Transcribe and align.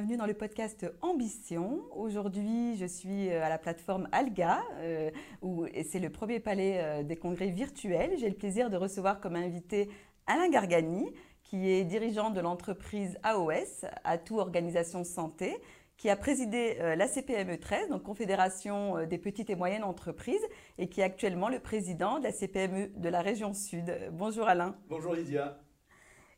bienvenue 0.00 0.16
dans 0.16 0.24
le 0.24 0.32
podcast 0.32 0.86
Ambition. 1.02 1.82
Aujourd'hui, 1.94 2.74
je 2.78 2.86
suis 2.86 3.28
euh, 3.28 3.44
à 3.44 3.50
la 3.50 3.58
plateforme 3.58 4.08
Alga, 4.12 4.62
euh, 4.78 5.10
où 5.42 5.66
c'est 5.84 5.98
le 5.98 6.08
premier 6.08 6.40
palais 6.40 6.78
euh, 6.78 7.02
des 7.02 7.16
congrès 7.16 7.48
virtuels. 7.50 8.16
J'ai 8.16 8.30
le 8.30 8.34
plaisir 8.34 8.70
de 8.70 8.78
recevoir 8.78 9.20
comme 9.20 9.36
invité 9.36 9.90
Alain 10.26 10.48
Gargani, 10.48 11.12
qui 11.42 11.68
est 11.68 11.84
dirigeant 11.84 12.30
de 12.30 12.40
l'entreprise 12.40 13.18
AOS, 13.24 13.84
Atout 14.04 14.38
Organisation 14.38 15.04
Santé, 15.04 15.54
qui 15.98 16.08
a 16.08 16.16
présidé 16.16 16.78
la 16.96 17.06
CPME 17.06 17.58
13, 17.58 17.90
donc 17.90 18.02
Confédération 18.02 19.04
des 19.06 19.18
petites 19.18 19.50
et 19.50 19.54
moyennes 19.54 19.84
entreprises, 19.84 20.46
et 20.78 20.88
qui 20.88 21.02
est 21.02 21.04
actuellement 21.04 21.50
le 21.50 21.58
président 21.58 22.20
de 22.20 22.24
la 22.24 22.32
CPME 22.32 22.88
de 22.96 23.08
la 23.10 23.20
région 23.20 23.52
Sud. 23.52 23.94
Bonjour 24.12 24.48
Alain. 24.48 24.74
Bonjour 24.88 25.12
Lydia. 25.12 25.58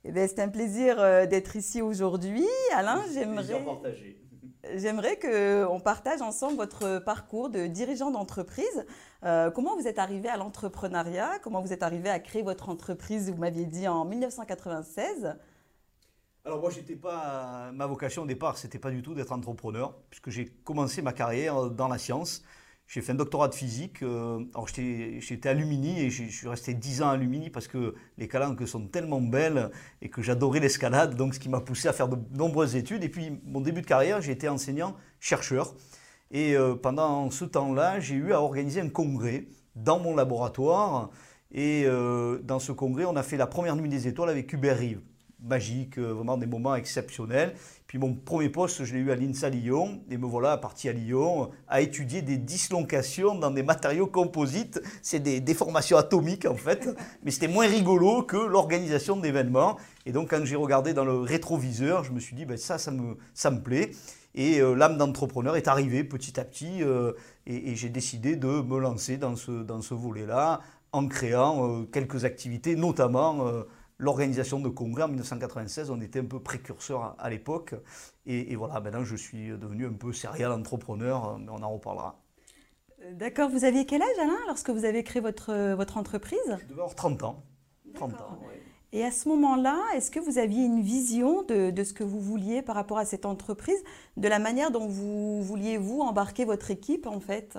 Eh 0.05 0.27
c'est 0.27 0.41
un 0.41 0.49
plaisir 0.49 0.99
euh, 0.99 1.27
d'être 1.27 1.55
ici 1.55 1.81
aujourd'hui. 1.81 2.45
Alain, 2.75 3.01
j'aimerais, 3.15 3.65
j'aimerais 4.77 5.17
qu'on 5.17 5.79
partage 5.79 6.21
ensemble 6.21 6.57
votre 6.57 6.99
parcours 6.99 7.51
de 7.51 7.69
dirigeant 7.69 8.11
d'entreprise. 8.11 8.85
Euh, 9.23 9.53
comment 9.53 9.77
vous 9.77 9.87
êtes 9.87 10.01
arrivé 10.01 10.29
à 10.29 10.37
l'entrepreneuriat? 10.37 11.39
Comment 11.41 11.61
vous 11.61 11.73
êtes 11.73 11.85
arrivé 11.85 12.09
à 12.11 12.19
créer 12.19 12.43
votre 12.43 12.69
entreprise, 12.69 13.31
vous 13.31 13.39
m'aviez 13.39 13.67
dit, 13.67 13.87
en 13.87 14.05
1996 14.05 15.37
alors 16.45 16.61
moi, 16.61 16.71
j'étais 16.71 16.97
pas 16.97 17.71
ma 17.73 17.87
vocation 17.87 18.23
au 18.25 18.27
départ, 18.27 18.59
c'était 18.59 18.81
pas 18.81 18.91
du 18.91 19.01
tout 19.01 19.15
d'être 19.15 19.31
entrepreneur, 19.31 19.95
puisque 20.11 20.31
j'ai 20.31 20.47
commencé 20.65 21.01
ma 21.01 21.13
carrière 21.13 21.71
dans 21.71 21.87
la 21.87 21.99
science. 21.99 22.43
J'ai 22.93 23.01
fait 23.01 23.13
un 23.13 23.15
doctorat 23.15 23.49
de 23.49 23.55
physique. 23.55 24.03
Euh, 24.03 24.45
alors 24.55 24.69
j'étais 24.69 25.49
à 25.49 25.55
Lumini 25.55 25.99
et 25.99 26.11
je 26.11 26.25
suis 26.25 26.47
resté 26.47 26.75
10 26.75 27.01
ans 27.01 27.09
à 27.09 27.17
Lumini 27.17 27.49
parce 27.49 27.67
que 27.67 27.95
les 28.19 28.29
calanques 28.29 28.69
sont 28.69 28.87
tellement 28.87 29.23
belles 29.23 29.71
et 30.03 30.11
que 30.11 30.21
j'adorais 30.21 30.61
l'escalade, 30.61 31.15
donc 31.15 31.35
ce 31.35 31.41
qui 31.41 31.49
m'a 31.49 31.61
poussé 31.61 31.89
à 31.89 31.95
faire 31.95 32.07
de 32.07 32.19
nombreuses 32.37 32.77
études. 32.77 33.03
Et 33.03 33.09
puis 33.09 33.41
mon 33.47 33.63
début 33.63 33.81
de 33.81 33.87
carrière, 33.87 34.21
j'ai 34.21 34.33
été 34.33 34.47
enseignant-chercheur. 34.47 35.73
Et 36.33 36.55
euh, 36.55 36.75
pendant 36.75 37.31
ce 37.31 37.47
temps-là, 37.47 37.99
j'ai 37.99 38.17
eu 38.17 38.35
à 38.35 38.43
organiser 38.43 38.83
un 38.83 38.91
congrès 38.91 39.47
dans 39.75 39.99
mon 39.99 40.15
laboratoire. 40.15 41.09
Et 41.51 41.85
euh, 41.87 42.41
dans 42.43 42.59
ce 42.59 42.73
congrès, 42.73 43.07
on 43.07 43.17
a 43.17 43.23
fait 43.23 43.39
la 43.39 43.47
première 43.47 43.75
nuit 43.75 43.89
des 43.89 44.07
étoiles 44.07 44.29
avec 44.29 44.53
Hubert 44.53 44.77
Rive 44.77 45.01
magique, 45.45 45.99
vraiment 45.99 46.37
des 46.37 46.47
moments 46.47 46.77
exceptionnels. 46.77 47.55
Puis 47.93 47.99
mon 47.99 48.15
premier 48.15 48.49
poste, 48.49 48.87
je 48.87 48.95
l'ai 48.95 49.01
eu 49.01 49.11
à 49.11 49.17
l'INSA 49.17 49.51
Lyon, 49.51 50.01
et 50.11 50.17
me 50.17 50.25
voilà 50.25 50.57
parti 50.57 50.89
à 50.89 50.95
Lyon 50.95 51.51
à 51.69 51.83
étudier 51.83 52.23
des 52.23 52.39
dislocations 52.39 53.35
dans 53.35 53.51
des 53.51 53.63
matériaux 53.63 54.07
composites. 54.07 54.81
C'est 55.03 55.21
des 55.21 55.41
déformations 55.41 55.99
atomiques 55.99 56.47
en 56.47 56.55
fait, 56.55 56.89
mais 57.23 57.31
c'était 57.31 57.49
moins 57.49 57.67
rigolo 57.67 58.23
que 58.23 58.39
l'organisation 58.39 59.17
d'événements. 59.17 59.77
Et 60.07 60.13
donc 60.13 60.31
quand 60.31 60.43
j'ai 60.43 60.57
regardé 60.57 60.95
dans 60.95 61.05
le 61.05 61.19
rétroviseur, 61.19 62.03
je 62.03 62.13
me 62.13 62.19
suis 62.19 62.35
dit, 62.35 62.47
ben, 62.47 62.57
ça, 62.57 62.79
ça 62.79 62.93
me, 62.93 63.19
ça 63.35 63.51
me 63.51 63.61
plaît. 63.61 63.91
Et 64.35 64.63
euh, 64.63 64.73
l'âme 64.73 64.97
d'entrepreneur 64.97 65.57
est 65.57 65.69
arrivée 65.69 66.03
petit 66.03 66.41
à 66.41 66.47
petit, 66.47 66.83
euh, 66.83 67.13
et, 67.47 67.77
j'ai 67.77 67.91
décidé 67.91 68.37
de 68.37 68.63
me 68.63 68.79
lancer 68.79 69.19
dans 69.19 69.37
ce, 69.37 69.51
dans 69.51 69.83
ce 69.83 69.93
volet-là 69.93 70.63
en 70.93 71.09
créant 71.09 71.85
quelques 71.93 72.25
activités, 72.25 72.75
notamment 72.75 73.65
l'organisation 74.03 74.59
de 74.59 74.69
congrès 74.69 75.05
en 75.05 75.09
1996. 75.09 75.91
On 75.91 76.01
était 76.01 76.19
un 76.19 76.25
peu 76.25 76.41
précurseur 76.41 77.15
à, 77.19 77.31
l'époque. 77.31 77.75
Et, 78.27 78.55
voilà, 78.57 78.81
maintenant 78.81 79.05
je 79.05 79.17
suis 79.17 79.49
devenu 79.49 79.87
un 79.87 79.93
peu 79.93 80.13
serial 80.13 80.51
entrepreneur, 80.53 81.39
mais 81.39 81.51
on 81.51 81.63
en 81.63 81.73
reparlera. 81.73 82.21
Euh, 83.03 83.15
d'accord, 83.15 83.49
vous 83.49 83.65
aviez 83.65 83.87
quel 83.87 84.03
âge 84.03 84.19
Alain 84.21 84.39
lorsque 84.49 84.71
vous 84.71 84.85
avez 84.85 85.05
créé 85.05 85.23
votre, 85.23 85.75
votre 85.75 85.97
entreprise? 85.97 86.39
Je 86.49 86.67
devais 86.67 86.81
avoir 86.81 86.95
30 86.97 87.23
ans. 87.23 87.45
30 87.95 88.21
ans 88.21 88.39
Et 88.93 89.05
à 89.05 89.13
ce 89.13 89.29
moment-là, 89.29 89.79
est-ce 89.95 90.11
que 90.11 90.19
vous 90.19 90.39
aviez 90.39 90.65
une 90.65 90.83
vision 90.83 91.43
de, 91.43 91.71
de, 91.71 91.85
ce 91.85 91.93
que 91.93 92.03
vous 92.03 92.21
vouliez 92.21 92.61
par 92.63 92.75
rapport 92.75 92.99
à 92.99 93.05
cette 93.05 93.25
entreprise, 93.25 93.83
de 94.17 94.29
la 94.29 94.41
manière 94.41 94.73
dont 94.73 94.89
vous 94.89 95.43
vouliez, 95.43 95.79
vous, 95.79 96.01
embarquer 96.01 96.45
votre 96.45 96.73
équipe 96.73 97.07
en 97.07 97.21
fait? 97.21 97.57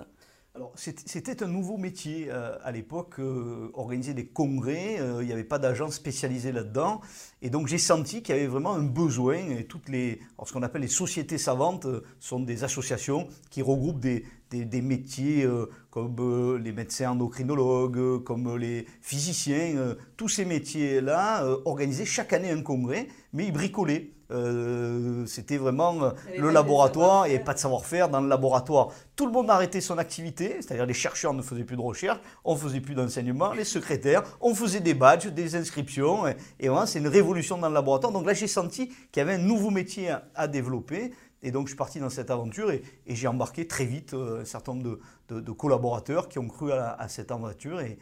Alors, 0.56 0.72
c'était 0.76 1.42
un 1.42 1.48
nouveau 1.48 1.78
métier 1.78 2.28
euh, 2.30 2.56
à 2.64 2.72
l'époque, 2.72 3.16
euh, 3.18 3.72
organiser 3.74 4.14
des 4.14 4.28
congrès, 4.28 5.00
euh, 5.00 5.24
il 5.24 5.26
n'y 5.26 5.34
avait 5.34 5.44
pas 5.44 5.58
d'agence 5.58 5.96
spécialisée 5.96 6.52
là-dedans. 6.52 7.02
Et 7.42 7.50
donc, 7.50 7.66
j'ai 7.66 7.80
senti 7.80 8.22
qu'il 8.22 8.36
y 8.36 8.38
avait 8.38 8.46
vraiment 8.46 8.76
un 8.76 8.84
besoin. 8.84 9.38
Et 9.38 9.66
toutes 9.66 9.90
les, 9.90 10.20
ce 10.46 10.54
qu'on 10.54 10.62
appelle 10.62 10.84
les 10.84 10.88
sociétés 10.88 11.40
savantes 11.40 11.88
sont 12.20 12.40
des 12.40 12.64
associations 12.64 13.28
qui 13.50 13.64
regroupent 13.64 14.00
des, 14.00 14.26
des, 14.52 14.82
métiers 14.84 15.50
comme 15.90 16.60
les 16.64 16.72
médecins 16.72 17.10
endocrinologues, 17.10 18.24
comme 18.24 18.56
les 18.56 18.86
physiciens. 19.02 19.96
tous 20.18 20.30
ces 20.30 20.46
métiers-là 20.46 21.48
organisaient 21.66 22.06
chaque 22.06 22.32
année 22.32 22.52
un 22.52 22.62
congrès, 22.62 23.08
mais 23.34 23.48
ils 23.48 23.52
bricolaient. 23.52 24.12
Euh, 24.34 25.26
c'était 25.28 25.58
vraiment 25.58 26.04
euh, 26.04 26.12
le 26.38 26.50
laboratoire, 26.50 27.28
et 27.28 27.40
pas 27.40 27.54
de 27.54 27.60
savoir-faire 27.60 28.10
dans 28.10 28.20
le 28.20 28.28
laboratoire. 28.28 28.90
Tout 29.16 29.28
le 29.28 29.32
monde 29.32 29.50
a 29.50 29.54
arrêté 29.54 29.80
son 29.80 29.98
activité, 29.98 30.58
c'est-à-dire 30.60 30.86
les 30.86 30.94
chercheurs 30.94 31.34
ne 31.34 31.42
faisaient 31.42 31.64
plus 31.64 31.76
de 31.76 31.82
recherche, 31.82 32.20
on 32.44 32.56
faisait 32.56 32.82
plus 32.82 32.96
d'enseignement, 32.96 33.54
les 33.54 33.64
secrétaires, 33.64 34.24
on 34.42 34.56
faisait 34.56 34.80
des 34.80 34.96
badges, 34.96 35.28
des 35.28 35.56
inscriptions, 35.56 36.28
et, 36.60 36.68
voilà, 36.68 36.88
c'est 36.88 37.00
une 37.00 37.08
révolution 37.08 37.58
dans 37.58 37.68
le 37.68 37.76
laboratoire. 37.76 38.12
Donc 38.12 38.26
là, 38.26 38.34
j'ai 38.34 38.48
senti 38.48 38.88
qu'il 38.88 39.18
y 39.18 39.20
avait 39.20 39.36
un 39.36 39.46
nouveau 39.46 39.70
métier 39.70 40.14
à, 40.34 40.48
développer, 40.48 41.12
et 41.44 41.52
donc 41.52 41.68
je 41.68 41.72
suis 41.72 41.78
parti 41.78 42.00
dans 42.00 42.10
cette 42.10 42.32
aventure, 42.32 42.72
et, 42.72 42.82
j'ai 43.08 43.28
embarqué 43.28 43.68
très 43.68 43.86
vite 43.86 44.16
euh, 44.16 44.42
un 44.42 44.46
certain 44.46 44.74
nombre 44.74 44.98
de, 45.30 45.52
collaborateurs 45.52 46.28
qui 46.28 46.40
ont 46.40 46.48
cru 46.48 46.72
à, 46.72 47.08
cette 47.08 47.32
aventure, 47.32 47.82
et, 47.82 47.98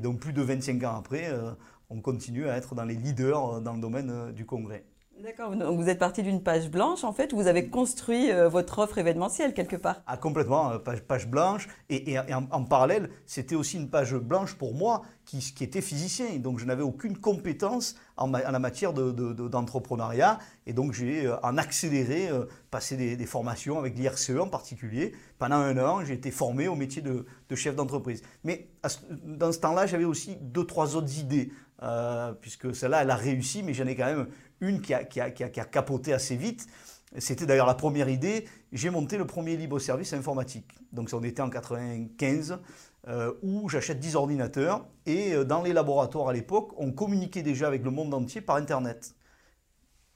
donc 0.00 0.20
plus 0.20 0.34
de 0.34 0.42
25 0.42 0.84
ans 0.84 0.96
après, 0.98 1.32
on 1.88 2.02
continue 2.02 2.48
à 2.48 2.56
être 2.56 2.74
dans 2.74 2.84
les 2.84 2.94
leaders 2.94 3.62
dans 3.62 3.72
le 3.72 3.80
domaine 3.80 4.32
du 4.32 4.44
congrès. 4.44 4.84
D'accord, 5.22 5.52
vous 5.74 5.88
êtes 5.90 5.98
parti 5.98 6.22
d'une 6.22 6.42
page 6.42 6.70
blanche 6.70 7.04
en 7.04 7.12
fait, 7.12 7.34
vous 7.34 7.46
avez 7.46 7.68
construit 7.68 8.30
euh, 8.30 8.48
votre 8.48 8.78
offre 8.78 8.96
événementielle 8.96 9.52
quelque 9.52 9.76
part. 9.76 9.96
Ah 10.06 10.16
complètement, 10.16 10.72
euh, 10.72 10.78
page, 10.78 11.28
blanche, 11.28 11.68
et, 11.90 12.16
en, 12.18 12.64
parallèle, 12.64 13.10
c'était 13.26 13.54
aussi 13.54 13.76
une 13.76 13.90
page 13.90 14.14
blanche 14.14 14.54
pour 14.54 14.72
moi 14.72 15.02
qui, 15.26 15.42
était 15.60 15.82
physicien, 15.82 16.38
donc 16.38 16.58
je 16.58 16.64
n'avais 16.64 16.82
aucune 16.82 17.18
compétence 17.18 17.96
en, 18.16 18.30
la 18.30 18.58
matière 18.58 18.94
d'entrepreneuriat, 18.94 20.38
de, 20.66 20.70
et 20.70 20.72
donc 20.72 20.94
j'ai 20.94 21.26
euh, 21.26 21.36
en 21.42 21.58
accéléré 21.58 22.30
passé 22.70 22.96
des, 22.96 23.26
formations 23.26 23.78
avec 23.78 23.98
l'IRCE 23.98 24.30
en 24.30 24.48
particulier. 24.48 25.12
Pendant 25.38 25.56
un 25.56 25.76
an, 25.78 26.02
j'ai 26.02 26.14
été 26.14 26.30
formé 26.30 26.66
au 26.66 26.76
métier 26.76 27.02
de, 27.02 27.26
chef 27.54 27.76
d'entreprise. 27.76 28.22
Mais 28.42 28.68
dans 29.24 29.52
ce 29.52 29.58
temps-là, 29.58 29.86
j'avais 29.86 30.04
aussi 30.04 30.38
deux, 30.40 30.64
trois 30.64 30.96
autres 30.96 31.18
idées, 31.18 31.52
puisque 32.40 32.74
celle-là, 32.74 33.02
elle 33.02 33.10
a 33.10 33.16
réussi, 33.16 33.62
mais 33.62 33.72
j'en 33.74 33.86
ai 33.86 33.94
quand 33.94 34.06
même 34.06 34.26
une 34.60 34.80
qui 34.80 34.94
a, 34.94 35.04
capoté 35.04 36.12
assez 36.12 36.36
vite. 36.36 36.66
C'était 37.18 37.46
d'ailleurs 37.46 37.66
la 37.66 37.74
première 37.74 38.08
idée. 38.08 38.46
J'ai 38.72 38.90
monté 38.90 39.18
le 39.18 39.26
premier 39.26 39.56
libre-service 39.56 40.12
informatique. 40.12 40.70
Donc 40.92 41.10
on 41.12 41.22
était 41.22 41.42
en 41.42 41.50
95, 41.50 42.60
euh, 43.08 43.32
où 43.42 43.68
j'achète 43.68 43.98
10 43.98 44.16
ordinateurs. 44.16 44.86
Et 45.06 45.34
euh, 45.34 45.44
dans 45.44 45.62
les 45.62 45.72
laboratoires 45.72 46.28
à 46.28 46.32
l'époque, 46.32 46.72
on 46.76 46.92
communiquait 46.92 47.42
déjà 47.42 47.66
avec 47.66 47.82
le 47.82 47.90
monde 47.90 48.14
entier 48.14 48.40
par 48.40 48.56
Internet. 48.56 49.14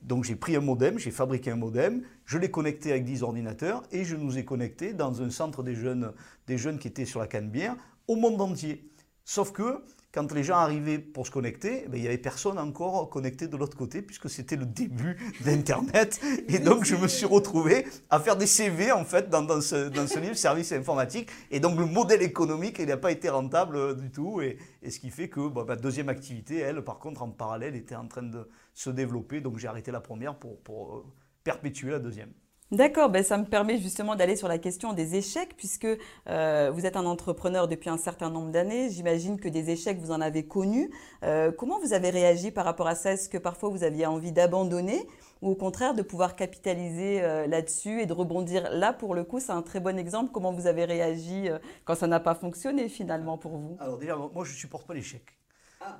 Donc 0.04 0.24
j'ai 0.24 0.36
pris 0.36 0.54
un 0.54 0.60
modem, 0.60 0.98
j'ai 0.98 1.10
fabriqué 1.10 1.50
un 1.50 1.56
modem, 1.56 2.02
je 2.26 2.36
l'ai 2.36 2.50
connecté 2.50 2.90
avec 2.90 3.04
10 3.04 3.22
ordinateurs 3.22 3.82
et 3.90 4.04
je 4.04 4.16
nous 4.16 4.36
ai 4.36 4.44
connectés 4.44 4.92
dans 4.92 5.22
un 5.22 5.30
centre 5.30 5.62
des 5.62 5.74
jeunes, 5.74 6.12
des 6.46 6.58
jeunes 6.58 6.78
qui 6.78 6.88
étaient 6.88 7.06
sur 7.06 7.20
la 7.20 7.26
Canebière 7.26 7.74
au 8.06 8.16
monde 8.16 8.40
entier. 8.40 8.90
Sauf 9.24 9.52
que 9.52 9.82
quand 10.14 10.32
les 10.32 10.44
gens 10.44 10.58
arrivaient 10.58 11.00
pour 11.00 11.26
se 11.26 11.32
connecter, 11.32 11.86
ben, 11.88 11.96
il 11.96 12.02
n'y 12.02 12.06
avait 12.06 12.18
personne 12.18 12.56
encore 12.58 13.10
connecté 13.10 13.48
de 13.48 13.56
l'autre 13.56 13.76
côté, 13.76 14.00
puisque 14.00 14.30
c'était 14.30 14.54
le 14.54 14.64
début 14.64 15.16
d'Internet. 15.44 16.20
Et 16.48 16.60
donc, 16.60 16.84
je 16.84 16.94
me 16.94 17.08
suis 17.08 17.26
retrouvé 17.26 17.84
à 18.10 18.20
faire 18.20 18.36
des 18.36 18.46
CV, 18.46 18.92
en 18.92 19.04
fait, 19.04 19.28
dans, 19.28 19.60
ce, 19.60 19.88
dans 19.88 20.06
ce, 20.06 20.20
livre, 20.20 20.36
Service 20.36 20.70
informatique. 20.70 21.28
Et 21.50 21.58
donc, 21.58 21.76
le 21.78 21.86
modèle 21.86 22.22
économique, 22.22 22.76
il 22.78 22.86
n'a 22.86 22.96
pas 22.96 23.10
été 23.10 23.28
rentable 23.28 23.76
euh, 23.76 23.94
du 23.94 24.10
tout. 24.10 24.40
Et, 24.40 24.56
ce 24.88 25.00
qui 25.00 25.10
fait 25.10 25.28
que 25.28 25.40
ma 25.40 25.64
bah, 25.64 25.76
deuxième 25.76 26.08
activité, 26.08 26.58
elle, 26.58 26.82
par 26.82 26.98
contre, 26.98 27.22
en 27.22 27.30
parallèle, 27.30 27.74
était 27.74 27.96
en 27.96 28.06
train 28.06 28.22
de 28.22 28.48
se 28.72 28.90
développer. 28.90 29.40
Donc, 29.40 29.58
j'ai 29.58 29.66
arrêté 29.66 29.90
la 29.90 30.00
première 30.00 30.38
pour, 30.38 30.60
pour 30.60 30.96
euh, 30.96 31.04
perpétuer 31.42 31.90
la 31.90 31.98
deuxième. 31.98 32.30
D'accord, 32.74 33.08
ben 33.08 33.22
ça 33.22 33.38
me 33.38 33.44
permet 33.44 33.78
justement 33.78 34.16
d'aller 34.16 34.34
sur 34.34 34.48
la 34.48 34.58
question 34.58 34.94
des 34.94 35.14
échecs, 35.14 35.54
puisque 35.56 35.86
euh, 36.28 36.72
vous 36.74 36.86
êtes 36.86 36.96
un 36.96 37.06
entrepreneur 37.06 37.68
depuis 37.68 37.88
un 37.88 37.96
certain 37.96 38.30
nombre 38.30 38.50
d'années. 38.50 38.90
J'imagine 38.90 39.38
que 39.38 39.48
des 39.48 39.70
échecs, 39.70 40.00
vous 40.00 40.10
en 40.10 40.20
avez 40.20 40.44
connus. 40.44 40.90
Euh, 41.22 41.52
comment 41.52 41.78
vous 41.78 41.92
avez 41.92 42.10
réagi 42.10 42.50
par 42.50 42.64
rapport 42.64 42.88
à 42.88 42.96
ça? 42.96 43.12
Est-ce 43.12 43.28
que 43.28 43.38
parfois 43.38 43.68
vous 43.68 43.84
aviez 43.84 44.06
envie 44.06 44.32
d'abandonner 44.32 45.06
ou 45.40 45.50
au 45.50 45.54
contraire 45.54 45.94
de 45.94 46.02
pouvoir 46.02 46.34
capitaliser 46.34 47.22
euh, 47.22 47.46
là-dessus 47.46 48.00
et 48.00 48.06
de 48.06 48.12
rebondir? 48.12 48.68
Là, 48.72 48.92
pour 48.92 49.14
le 49.14 49.22
coup, 49.22 49.38
c'est 49.38 49.52
un 49.52 49.62
très 49.62 49.78
bon 49.78 49.96
exemple. 49.96 50.32
Comment 50.32 50.50
vous 50.50 50.66
avez 50.66 50.84
réagi 50.84 51.48
quand 51.84 51.94
ça 51.94 52.08
n'a 52.08 52.18
pas 52.18 52.34
fonctionné 52.34 52.88
finalement 52.88 53.38
pour 53.38 53.56
vous? 53.56 53.76
Alors 53.78 53.98
déjà, 53.98 54.16
moi, 54.16 54.44
je 54.44 54.50
ne 54.50 54.56
supporte 54.56 54.84
pas 54.84 54.94
l'échec. 54.94 55.22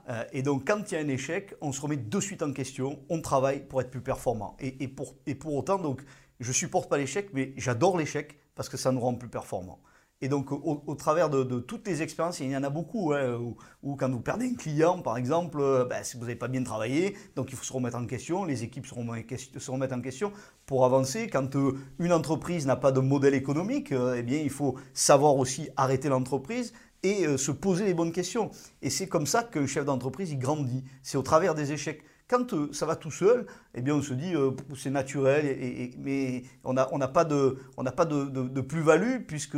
Ah. 0.08 0.24
et 0.32 0.42
donc, 0.42 0.66
quand 0.66 0.90
il 0.90 0.94
y 0.94 0.96
a 0.96 1.00
un 1.00 1.08
échec, 1.08 1.54
on 1.60 1.70
se 1.70 1.80
remet 1.82 1.98
de 1.98 2.20
suite 2.20 2.42
en 2.42 2.54
question, 2.54 3.00
on 3.10 3.20
travaille 3.20 3.60
pour 3.60 3.82
être 3.82 3.90
plus 3.90 4.00
performant. 4.00 4.56
Et, 4.58 4.82
et, 4.82 4.88
pour, 4.88 5.14
et 5.26 5.34
pour 5.34 5.54
autant, 5.54 5.78
donc, 5.78 6.00
je 6.40 6.52
supporte 6.52 6.88
pas 6.88 6.98
l'échec, 6.98 7.30
mais 7.32 7.52
j'adore 7.56 7.98
l'échec 7.98 8.38
parce 8.54 8.68
que 8.68 8.76
ça 8.76 8.92
nous 8.92 9.00
rend 9.00 9.14
plus 9.14 9.28
performants. 9.28 9.80
Et 10.20 10.28
donc, 10.28 10.52
au, 10.52 10.94
travers 10.94 11.28
de, 11.28 11.58
toutes 11.58 11.86
les 11.86 12.00
expériences, 12.00 12.40
il 12.40 12.50
y 12.50 12.56
en 12.56 12.62
a 12.62 12.70
beaucoup, 12.70 13.12
hein, 13.12 13.38
où, 13.82 13.96
quand 13.96 14.08
vous 14.10 14.20
perdez 14.20 14.46
un 14.46 14.54
client, 14.54 15.02
par 15.02 15.18
exemple, 15.18 15.58
euh, 15.60 15.84
ben, 15.84 16.02
si 16.02 16.16
vous 16.16 16.22
n'avez 16.22 16.34
pas 16.36 16.48
bien 16.48 16.62
travaillé, 16.62 17.14
donc 17.36 17.50
il 17.50 17.56
faut 17.56 17.64
se 17.64 17.72
remettre 17.72 17.98
en 17.98 18.06
question, 18.06 18.44
les 18.44 18.62
équipes 18.62 18.86
se 18.86 18.94
remettent 18.94 19.92
en 19.92 20.00
question 20.00 20.32
pour 20.64 20.86
avancer. 20.86 21.28
Quand 21.28 21.54
euh, 21.56 21.76
une 21.98 22.12
entreprise 22.12 22.64
n'a 22.64 22.76
pas 22.76 22.90
de 22.90 23.00
modèle 23.00 23.34
économique, 23.34 23.92
euh, 23.92 24.14
eh 24.16 24.22
bien, 24.22 24.38
il 24.38 24.48
faut 24.48 24.78
savoir 24.94 25.36
aussi 25.36 25.68
arrêter 25.76 26.08
l'entreprise 26.08 26.72
et 27.02 27.36
se 27.36 27.50
poser 27.50 27.84
les 27.84 27.92
bonnes 27.92 28.12
questions. 28.12 28.50
Et 28.80 28.88
c'est 28.88 29.08
comme 29.08 29.26
ça 29.26 29.42
qu'un 29.42 29.66
chef 29.66 29.84
d'entreprise, 29.84 30.30
il 30.30 30.38
grandit. 30.38 30.84
C'est 31.02 31.18
au 31.18 31.22
travers 31.22 31.54
des 31.54 31.70
échecs. 31.70 32.02
Quand 32.34 32.52
euh, 32.52 32.68
ça 32.72 32.84
va 32.84 32.96
tout 32.96 33.12
seul, 33.12 33.46
eh 33.76 33.80
bien 33.80 33.94
on 33.94 34.02
se 34.02 34.12
dit 34.12 34.34
euh, 34.34 34.50
c'est 34.76 34.90
naturel, 34.90 35.92
mais 35.98 36.42
on 36.64 36.72
n'a 36.72 37.08
pas 37.08 37.24
de, 37.24 38.60
plus-value 38.60 39.20
puisque 39.24 39.56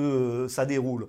ça 0.50 0.66
déroule. 0.66 1.08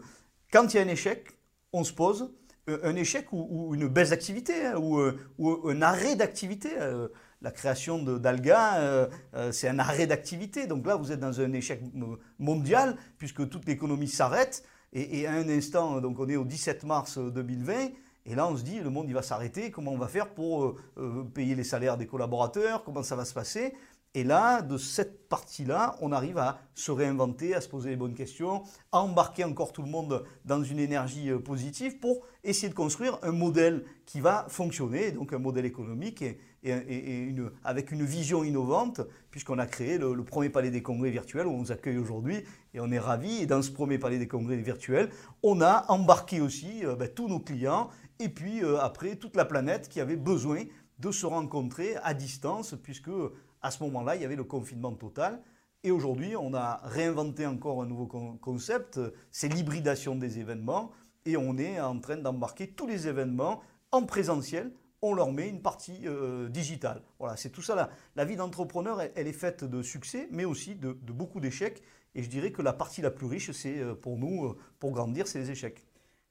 Quand 0.50 0.74
il 0.74 0.78
y 0.78 0.80
a 0.80 0.84
un 0.84 0.88
échec, 0.88 1.28
on 1.74 1.84
se 1.84 1.92
pose, 1.92 2.32
euh, 2.70 2.80
un 2.84 2.96
échec 2.96 3.34
ou, 3.34 3.76
une 3.76 3.90
baisse 3.90 4.12
d'activité 4.12 4.66
hein, 4.66 4.78
ou, 4.78 5.02
ou, 5.38 5.68
un 5.68 5.82
arrêt 5.82 6.16
d'activité. 6.16 6.70
la 7.42 7.52
création 7.52 8.02
d'Alga, 8.02 9.10
c'est 9.52 9.68
un 9.68 9.80
arrêt 9.80 10.08
d'activité. 10.08 10.68
Donc 10.68 10.88
là, 10.88 10.96
vous 10.96 11.12
êtes 11.12 11.20
dans 11.20 11.42
un 11.42 11.52
échec 11.52 11.82
mondial 12.40 12.96
puisque 13.18 13.50
toute 13.50 13.68
l'économie 13.68 14.08
s'arrête. 14.08 14.64
Et, 14.94 15.20
et, 15.20 15.28
à 15.28 15.34
un 15.34 15.50
instant, 15.50 16.00
donc 16.00 16.18
on 16.18 16.30
est 16.30 16.38
au 16.38 16.46
17 16.46 16.86
mars 16.86 17.18
2020, 17.18 17.90
et 18.28 18.36
là, 18.36 18.46
on 18.48 18.58
se 18.58 18.64
dit, 18.64 18.80
le 18.80 18.90
monde, 18.90 19.08
il 19.08 19.14
va 19.14 19.22
s'arrêter. 19.22 19.72
Comment 19.72 19.92
on 19.92 19.98
va 19.98 20.10
faire 20.10 20.34
pour 20.34 20.66
euh, 20.66 20.76
euh, 20.98 21.24
payer 21.24 21.56
les 21.56 21.64
salaires 21.64 21.98
des 21.98 22.08
collaborateurs? 22.08 22.84
Comment 22.84 23.02
ça 23.02 23.16
va 23.16 23.24
se 23.24 23.34
passer? 23.34 23.74
Et 24.14 24.24
là, 24.24 24.62
de 24.62 24.78
cette 24.78 25.30
partie-là, 25.30 25.96
on 26.02 26.12
arrive 26.12 26.38
à 26.38 26.60
se 26.74 26.92
réinventer, 26.92 27.54
à 27.54 27.62
se 27.62 27.70
poser 27.70 27.92
les 27.92 27.96
bonnes 27.96 28.16
questions, 28.16 28.64
à 28.92 29.00
embarquer 29.00 29.44
encore 29.44 29.72
tout 29.72 29.84
le 29.84 29.90
monde 29.90 30.26
dans 30.44 30.64
une 30.64 30.80
énergie 30.80 31.30
euh, 31.30 31.40
positive 31.40 32.00
pour 32.00 32.26
essayer 32.44 32.68
de 32.68 32.74
construire 32.74 33.20
un 33.22 33.32
modèle 33.32 33.86
qui 34.06 34.20
va 34.20 34.46
fonctionner, 34.50 35.12
donc 35.12 35.34
un 35.34 35.40
modèle 35.40 35.66
économique 35.66 36.22
et, 36.22 36.40
avec 37.64 37.92
une 37.92 38.04
vision 38.04 38.44
innovante, 38.44 39.02
puisqu'on 39.32 39.60
a 39.60 39.68
créé 39.68 39.98
le, 39.98 40.22
premier 40.24 40.50
palais 40.50 40.72
des 40.72 40.82
congrès 40.82 41.12
virtuels 41.12 41.48
où 41.48 41.52
on 41.52 41.60
nous 41.60 41.72
accueille 41.72 41.98
aujourd'hui 41.98 42.44
et 42.74 42.82
on 42.82 42.92
est 42.92 43.00
ravis. 43.00 43.44
Et 43.44 43.46
dans 43.46 43.62
ce 43.62 43.72
premier 43.72 44.00
palais 44.00 44.18
des 44.18 44.28
congrès 44.28 44.58
virtuels, 44.58 45.10
on 45.44 45.62
a 45.62 45.86
embarqué 45.90 46.42
aussi 46.42 46.84
ben, 46.98 47.08
tous 47.08 47.30
nos 47.30 47.40
clients 47.40 47.90
et 48.20 48.30
puis 48.30 48.64
euh, 48.64 48.80
après 48.80 49.16
toute 49.16 49.36
la 49.36 49.46
planète 49.46 49.90
qui 49.90 50.00
avait 50.00 50.16
besoin 50.16 50.64
de 51.00 51.12
se 51.12 51.26
rencontrer 51.26 51.96
à 52.04 52.14
distance, 52.14 52.76
puisque 52.82 53.12
à 53.62 53.72
ce 53.72 53.84
moment-là, 53.84 54.16
il 54.16 54.22
y 54.22 54.26
avait 54.26 54.36
le 54.36 54.44
confinement 54.44 54.94
total. 54.94 55.42
Et 55.84 55.92
aujourd'hui, 55.92 56.36
on 56.36 56.54
a 56.54 56.82
réinventé 56.84 57.46
encore 57.46 57.82
un 57.82 57.86
nouveau 57.86 58.08
concept, 58.42 59.00
c'est 59.32 59.48
l'hybridation 59.48 60.16
des 60.16 60.40
événements, 60.40 60.92
et 61.26 61.38
on 61.38 61.58
est 61.58 61.80
en 61.80 62.00
train 62.00 62.18
d'embarquer 62.18 62.68
tous 62.68 62.88
les 62.88 63.08
événements 63.08 63.62
en 63.92 64.04
présentiel, 64.04 64.72
on 65.02 65.14
leur 65.14 65.32
met 65.32 65.48
une 65.48 65.62
partie 65.62 66.08
euh, 66.08 66.50
digitale. 66.50 67.04
Voilà, 67.20 67.38
c'est 67.38 67.52
tout 67.52 67.62
ça. 67.62 67.92
La, 68.16 68.26
vie 68.26 68.36
d'entrepreneur, 68.36 69.02
elle, 69.16 69.28
est 69.28 69.34
faite 69.34 69.64
de 69.64 69.84
succès, 69.84 70.28
mais 70.32 70.46
aussi 70.46 70.76
de 70.76 70.92
beaucoup 70.92 71.40
d'échecs. 71.40 71.84
Et 72.16 72.24
je 72.24 72.30
dirais 72.30 72.52
que 72.52 72.64
la 72.64 72.74
partie 72.74 73.04
la 73.04 73.12
plus 73.12 73.28
riche, 73.28 73.52
c'est 73.52 73.80
euh, 73.80 73.94
pour 73.94 74.18
nous, 74.18 74.56
pour 74.80 74.92
grandir, 74.92 75.28
c'est 75.28 75.38
les 75.40 75.52
échecs. 75.52 75.87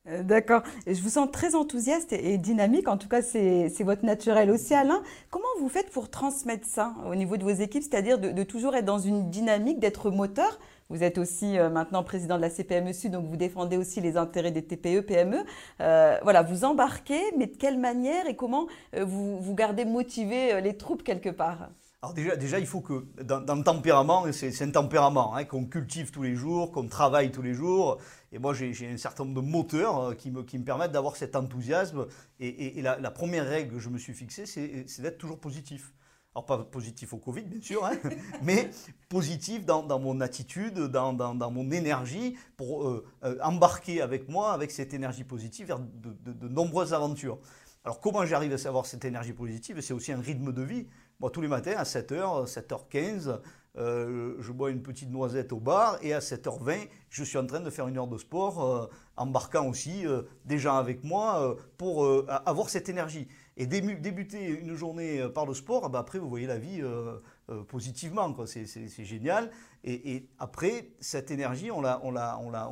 Euh, 0.08 0.22
d'accord. 0.22 0.62
Je 0.86 1.00
vous 1.00 1.10
sens 1.10 1.30
très 1.30 1.54
enthousiaste 1.54 2.12
et 2.12 2.38
dynamique. 2.38 2.88
En 2.88 2.96
tout 2.96 3.08
cas, 3.08 3.22
c'est 3.22 3.82
votre 3.82 4.04
naturel 4.04 4.50
aussi, 4.50 4.74
Alain. 4.74 5.02
Comment 5.30 5.44
vous 5.58 5.68
faites 5.68 5.90
pour 5.90 6.10
transmettre 6.10 6.66
ça 6.66 6.94
au 7.10 7.14
niveau 7.14 7.36
de 7.36 7.44
vos 7.44 7.50
équipes, 7.50 7.82
c'est-à-dire 7.82 8.18
de, 8.18 8.42
toujours 8.42 8.76
être 8.76 8.84
dans 8.84 8.98
une 8.98 9.30
dynamique, 9.30 9.78
d'être 9.78 10.10
moteur? 10.10 10.58
Vous 10.88 11.02
êtes 11.02 11.18
aussi 11.18 11.58
euh, 11.58 11.68
maintenant 11.68 12.04
président 12.04 12.36
de 12.36 12.42
la 12.42 12.50
CPME 12.50 12.92
Sud, 12.92 13.10
donc 13.10 13.26
vous 13.26 13.36
défendez 13.36 13.76
aussi 13.76 14.00
les 14.00 14.16
intérêts 14.16 14.52
des 14.52 14.62
TPE, 14.62 15.00
PME. 15.00 15.38
Euh, 15.80 16.18
voilà, 16.22 16.42
vous 16.42 16.64
embarquez, 16.64 17.20
mais 17.36 17.46
de 17.46 17.56
quelle 17.56 17.78
manière 17.78 18.28
et 18.28 18.36
comment 18.36 18.68
vous, 18.96 19.40
vous 19.40 19.54
gardez 19.54 19.84
motivé 19.84 20.60
les 20.60 20.76
troupes 20.76 21.02
quelque 21.02 21.30
part? 21.30 21.70
Alors 22.02 22.12
déjà, 22.12 22.36
déjà, 22.36 22.58
il 22.58 22.66
faut 22.66 22.82
que 22.82 23.06
dans, 23.22 23.54
le 23.54 23.62
tempérament, 23.62 24.30
c'est 24.30 24.62
un 24.62 24.70
tempérament 24.70 25.34
hein, 25.34 25.44
qu'on 25.44 25.64
cultive 25.64 26.10
tous 26.10 26.22
les 26.22 26.34
jours, 26.34 26.70
qu'on 26.70 26.88
travaille 26.88 27.32
tous 27.32 27.42
les 27.42 27.54
jours. 27.54 27.98
Et 28.32 28.38
moi, 28.38 28.52
j'ai 28.52 28.88
un 28.88 28.98
certain 28.98 29.24
nombre 29.24 29.40
de 29.40 29.46
moteurs 29.46 29.98
euh, 30.00 30.14
qui, 30.14 30.30
me, 30.30 30.42
qui 30.42 30.58
me 30.58 30.64
permettent 30.64 30.92
d'avoir 30.92 31.16
cet 31.16 31.34
enthousiasme. 31.36 32.06
Et, 32.38 32.82
la, 32.82 33.10
première 33.10 33.46
règle 33.46 33.74
que 33.74 33.78
je 33.80 33.88
me 33.88 33.98
suis 33.98 34.12
fixée, 34.12 34.44
c'est 34.44 35.00
d'être 35.00 35.18
toujours 35.18 35.40
positif. 35.40 35.94
Alors 36.34 36.44
pas 36.44 36.58
positif 36.58 37.14
au 37.14 37.16
Covid, 37.16 37.44
bien 37.44 37.62
sûr, 37.62 37.82
hein, 37.86 37.96
mais 38.42 38.68
positif 39.08 39.64
dans, 39.64 39.98
mon 39.98 40.20
attitude, 40.20 40.74
dans, 40.74 41.14
dans, 41.14 41.34
dans 41.34 41.50
mon 41.50 41.70
énergie, 41.70 42.36
pour 42.58 42.86
euh, 42.86 43.06
euh, 43.24 43.38
embarquer 43.42 44.02
avec 44.02 44.28
moi, 44.28 44.52
avec 44.52 44.70
cette 44.70 44.92
énergie 44.92 45.24
positive, 45.24 45.68
vers 45.68 45.78
de, 45.78 46.14
de 46.32 46.48
nombreuses 46.48 46.92
aventures. 46.92 47.38
Alors 47.86 48.00
comment 48.00 48.26
j'arrive 48.26 48.52
à 48.52 48.58
savoir 48.58 48.84
cette 48.84 49.04
énergie 49.04 49.32
positive? 49.32 49.80
C'est 49.80 49.94
aussi 49.94 50.10
un 50.10 50.20
rythme 50.20 50.52
de 50.52 50.60
vie. 50.60 50.88
Moi, 51.18 51.30
tous 51.30 51.40
les 51.40 51.48
matins, 51.48 51.74
à 51.78 51.84
7h, 51.84 52.46
7h15, 52.46 53.40
euh, 53.78 54.34
je 54.38 54.52
bois 54.52 54.70
une 54.70 54.82
petite 54.82 55.10
noisette 55.10 55.52
au 55.52 55.60
bar 55.60 55.98
et 56.02 56.12
à 56.12 56.18
7h20, 56.20 56.88
je 57.08 57.24
suis 57.24 57.38
en 57.38 57.46
train 57.46 57.60
de 57.60 57.70
faire 57.70 57.88
une 57.88 57.96
heure 57.96 58.06
de 58.06 58.18
sport, 58.18 58.64
euh, 58.64 58.86
embarquant 59.16 59.66
aussi 59.66 60.06
euh, 60.06 60.22
des 60.44 60.58
gens 60.58 60.76
avec 60.76 61.04
moi 61.04 61.56
pour 61.78 62.06
avoir 62.28 62.68
cette 62.68 62.90
énergie. 62.90 63.28
Et 63.56 63.66
débuter 63.66 64.46
une 64.46 64.74
journée 64.74 65.26
par 65.34 65.46
le 65.46 65.54
sport, 65.54 65.88
bah, 65.88 66.00
après, 66.00 66.18
vous 66.18 66.28
voyez 66.28 66.46
la 66.46 66.58
vie 66.58 66.82
positivement. 67.68 68.34
C'est 68.44 69.04
génial. 69.04 69.50
Et, 69.84 70.14
et, 70.14 70.28
après, 70.38 70.90
cette 71.00 71.30
énergie, 71.30 71.70
on 71.70 71.80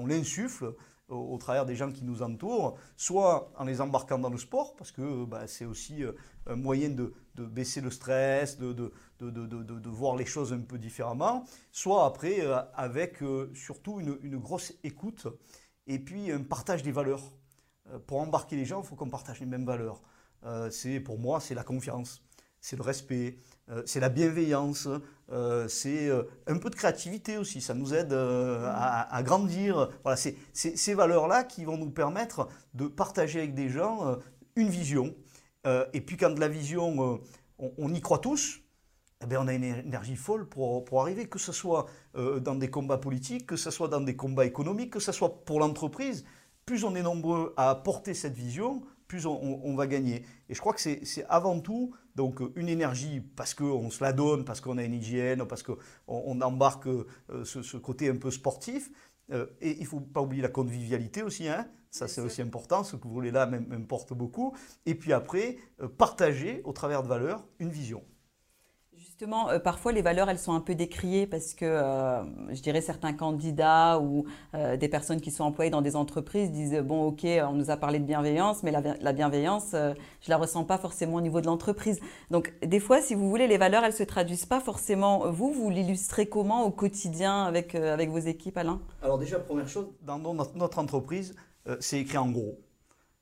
l'insuffle 0.07 0.75
au, 1.09 1.37
travers 1.39 1.67
des 1.67 1.77
gens 1.77 1.91
qui 1.91 2.05
nous 2.05 2.23
entourent, 2.23 2.79
soit 2.97 3.53
en 3.57 3.65
les 3.65 3.81
embarquant 3.81 4.19
dans 4.19 4.31
le 4.31 4.39
sport, 4.39 4.75
parce 4.77 4.91
que 4.91 5.25
bah, 5.25 5.47
c'est 5.47 5.65
aussi 5.65 6.03
euh, 6.03 6.13
un 6.47 6.57
moyen 6.57 6.91
de, 6.91 7.13
baisser 7.37 7.81
le 7.81 7.91
stress, 7.91 8.59
de, 8.59 8.73
de, 8.73 9.89
voir 9.91 10.17
les 10.17 10.25
choses 10.25 10.53
un 10.53 10.61
peu 10.61 10.79
différemment, 10.79 11.45
soit 11.73 12.07
après 12.07 12.41
euh, 12.41 12.57
avec 12.75 13.23
euh, 13.23 13.51
surtout 13.55 14.01
une, 14.01 14.39
grosse 14.39 14.73
écoute 14.83 15.27
et 15.87 15.99
puis 15.99 16.31
un 16.33 16.43
partage 16.43 16.83
des 16.83 16.93
valeurs. 16.93 17.33
pour 18.07 18.21
embarquer 18.21 18.57
les 18.57 18.65
gens, 18.65 18.83
il 18.83 18.87
faut 18.87 18.97
qu'on 18.97 19.11
partage 19.11 19.41
les 19.41 19.47
mêmes 19.47 19.67
valeurs. 19.67 20.01
pour 21.05 21.19
moi, 21.19 21.41
c'est 21.41 21.55
la 21.55 21.65
confiance, 21.65 22.23
c'est 22.65 22.77
le 22.77 22.83
respect, 22.83 23.37
c'est 23.85 24.01
la 24.01 24.09
bienveillance, 24.09 24.89
euh, 25.31 25.69
c'est 25.69 26.09
euh, 26.09 26.23
un 26.47 26.57
peu 26.57 26.71
de 26.71 26.75
créativité 26.75 27.37
aussi, 27.37 27.61
ça 27.61 27.75
nous 27.75 27.93
aide 27.93 28.15
euh, 28.15 28.71
à, 28.75 29.23
grandir. 29.23 29.91
Voilà, 30.03 30.17
c'est 30.17 30.37
ces 30.55 30.95
valeurs-là 30.95 31.45
qui 31.45 31.67
vont 31.67 31.77
nous 31.77 31.91
permettre 31.91 32.49
de 32.73 32.87
partager 32.87 33.41
avec 33.41 33.55
des 33.55 33.69
gens 33.69 34.17
une 34.57 34.69
vision. 34.69 35.15
et 35.93 36.01
puis 36.01 36.17
quand 36.17 36.39
la 36.39 36.49
vision, 36.49 37.21
on, 37.59 37.95
y 37.95 38.01
croit 38.01 38.19
tous, 38.19 38.61
eh 39.23 39.27
bien, 39.27 39.43
on 39.43 39.49
a 39.49 39.53
une 39.53 39.65
énergie 39.65 40.17
folle 40.17 40.49
pour, 40.49 40.87
pour 40.87 41.03
arriver, 41.03 41.27
que 41.27 41.39
ce 41.39 41.53
soit 41.53 41.85
dans 42.15 42.55
des 42.55 42.71
combats 42.71 42.99
politiques, 42.99 43.47
que 43.47 43.57
ce 43.57 43.71
soit 43.71 43.89
dans 43.89 44.01
des 44.01 44.17
combats 44.17 44.47
économiques, 44.47 44.93
que 44.93 45.01
ce 45.01 45.13
soit 45.13 45.45
pour 45.45 45.61
l'entreprise. 45.61 46.25
Plus 46.65 46.85
on 46.85 46.95
est 46.95 47.03
nombreux 47.03 47.53
à 47.59 47.75
porter 47.75 48.15
cette 48.15 48.35
vision, 48.35 48.83
plus 49.07 49.27
on, 49.27 49.75
va 49.75 49.87
gagner. 49.87 50.25
Et 50.49 50.55
je 50.55 50.61
crois 50.61 50.73
que 50.73 50.81
c'est 50.81 51.27
avant 51.29 51.61
tout 51.61 51.95
donc 52.15 52.41
une 52.57 52.69
énergie 52.69 53.21
parce 53.21 53.55
qu'on 53.55 53.91
se 53.91 54.03
la 54.03 54.13
donne, 54.13 54.45
parce 54.45 54.61
qu'on 54.61 54.79
a 54.79 54.85
une 54.85 54.95
hygiène, 54.95 55.45
parce 55.47 55.63
qu'on 55.63 55.77
on 56.07 56.41
embarque 56.41 56.87
euh, 56.87 57.05
ce, 57.45 57.77
côté 57.77 58.09
un 58.09 58.17
peu 58.17 58.31
sportif. 58.31 58.91
Euh, 59.33 59.47
et 59.61 59.73
il 59.77 59.83
ne 59.83 59.87
faut 59.87 60.01
pas 60.01 60.21
oublier 60.21 60.43
la 60.43 60.49
convivialité 60.49 61.23
aussi, 61.23 61.49
hein. 61.49 61.67
ça 61.91 62.09
c'est 62.09 62.21
aussi 62.21 62.43
important, 62.43 62.85
ce 62.85 62.97
que 62.97 63.05
vous 63.05 63.15
voulez 63.15 63.31
là 63.31 63.47
m'importe 63.47 64.13
beaucoup. 64.13 64.55
Et 64.85 64.95
puis 64.95 65.15
après, 65.15 65.57
euh, 65.81 65.89
partager 65.89 66.61
au 66.65 66.73
travers 66.73 67.03
de 67.03 67.09
valeurs 67.09 67.47
une 67.59 67.71
vision. 67.71 68.05
Justement, 69.15 69.49
euh, 69.49 69.61
parfois 69.61 69.93
les 69.93 70.03
valeurs, 70.03 70.29
elles 70.29 70.41
sont 70.41 70.55
un 70.55 70.61
peu 70.61 70.75
décriées 70.75 71.29
parce 71.29 71.55
que, 71.55 71.65
euh, 71.65 72.25
je 72.53 72.61
dirais, 72.61 72.81
certains 72.81 73.13
candidats 73.13 74.01
ou 74.01 74.25
euh, 74.55 74.77
des 74.77 74.89
personnes 74.89 75.21
qui 75.21 75.31
sont 75.31 75.45
employées 75.45 75.71
dans 75.71 75.83
des 75.83 75.95
entreprises 75.95 76.51
disent, 76.51 76.81
bon, 76.81 77.07
ok, 77.07 77.25
on 77.49 77.53
nous 77.53 77.71
a 77.71 77.77
parlé 77.77 78.01
de 78.01 78.05
bienveillance, 78.05 78.65
mais 78.65 78.73
la, 78.73 79.13
bienveillance, 79.13 79.67
je 79.71 80.29
la 80.29 80.37
ressens 80.37 80.65
pas 80.65 80.79
forcément 80.79 81.19
au 81.19 81.21
niveau 81.21 81.41
de 81.41 81.47
l'entreprise. 81.47 82.01
Donc, 82.33 82.53
des 82.61 82.81
fois, 82.81 83.01
si 83.01 83.15
vous 83.15 83.29
voulez, 83.31 83.47
les 83.47 83.57
valeurs, 83.57 83.85
elles 83.85 83.93
se 83.93 84.03
traduisent 84.03 84.47
pas 84.47 84.59
forcément. 84.59 85.31
Vous, 85.31 85.53
vous 85.53 85.71
l'illustrez 85.71 86.27
comment 86.27 86.65
au 86.65 86.73
quotidien 86.73 87.45
avec, 87.45 87.77
avec 87.77 88.11
vos 88.11 88.19
équipes, 88.19 88.59
Alain? 88.59 88.81
Alors 89.01 89.19
déjà, 89.19 89.39
première 89.39 89.69
chose, 89.69 89.87
dans 90.03 90.19
notre 90.19 90.81
entreprise, 90.81 91.37
c'est 91.79 92.01
écrit 92.01 92.19
en 92.19 92.31
gros. 92.31 92.59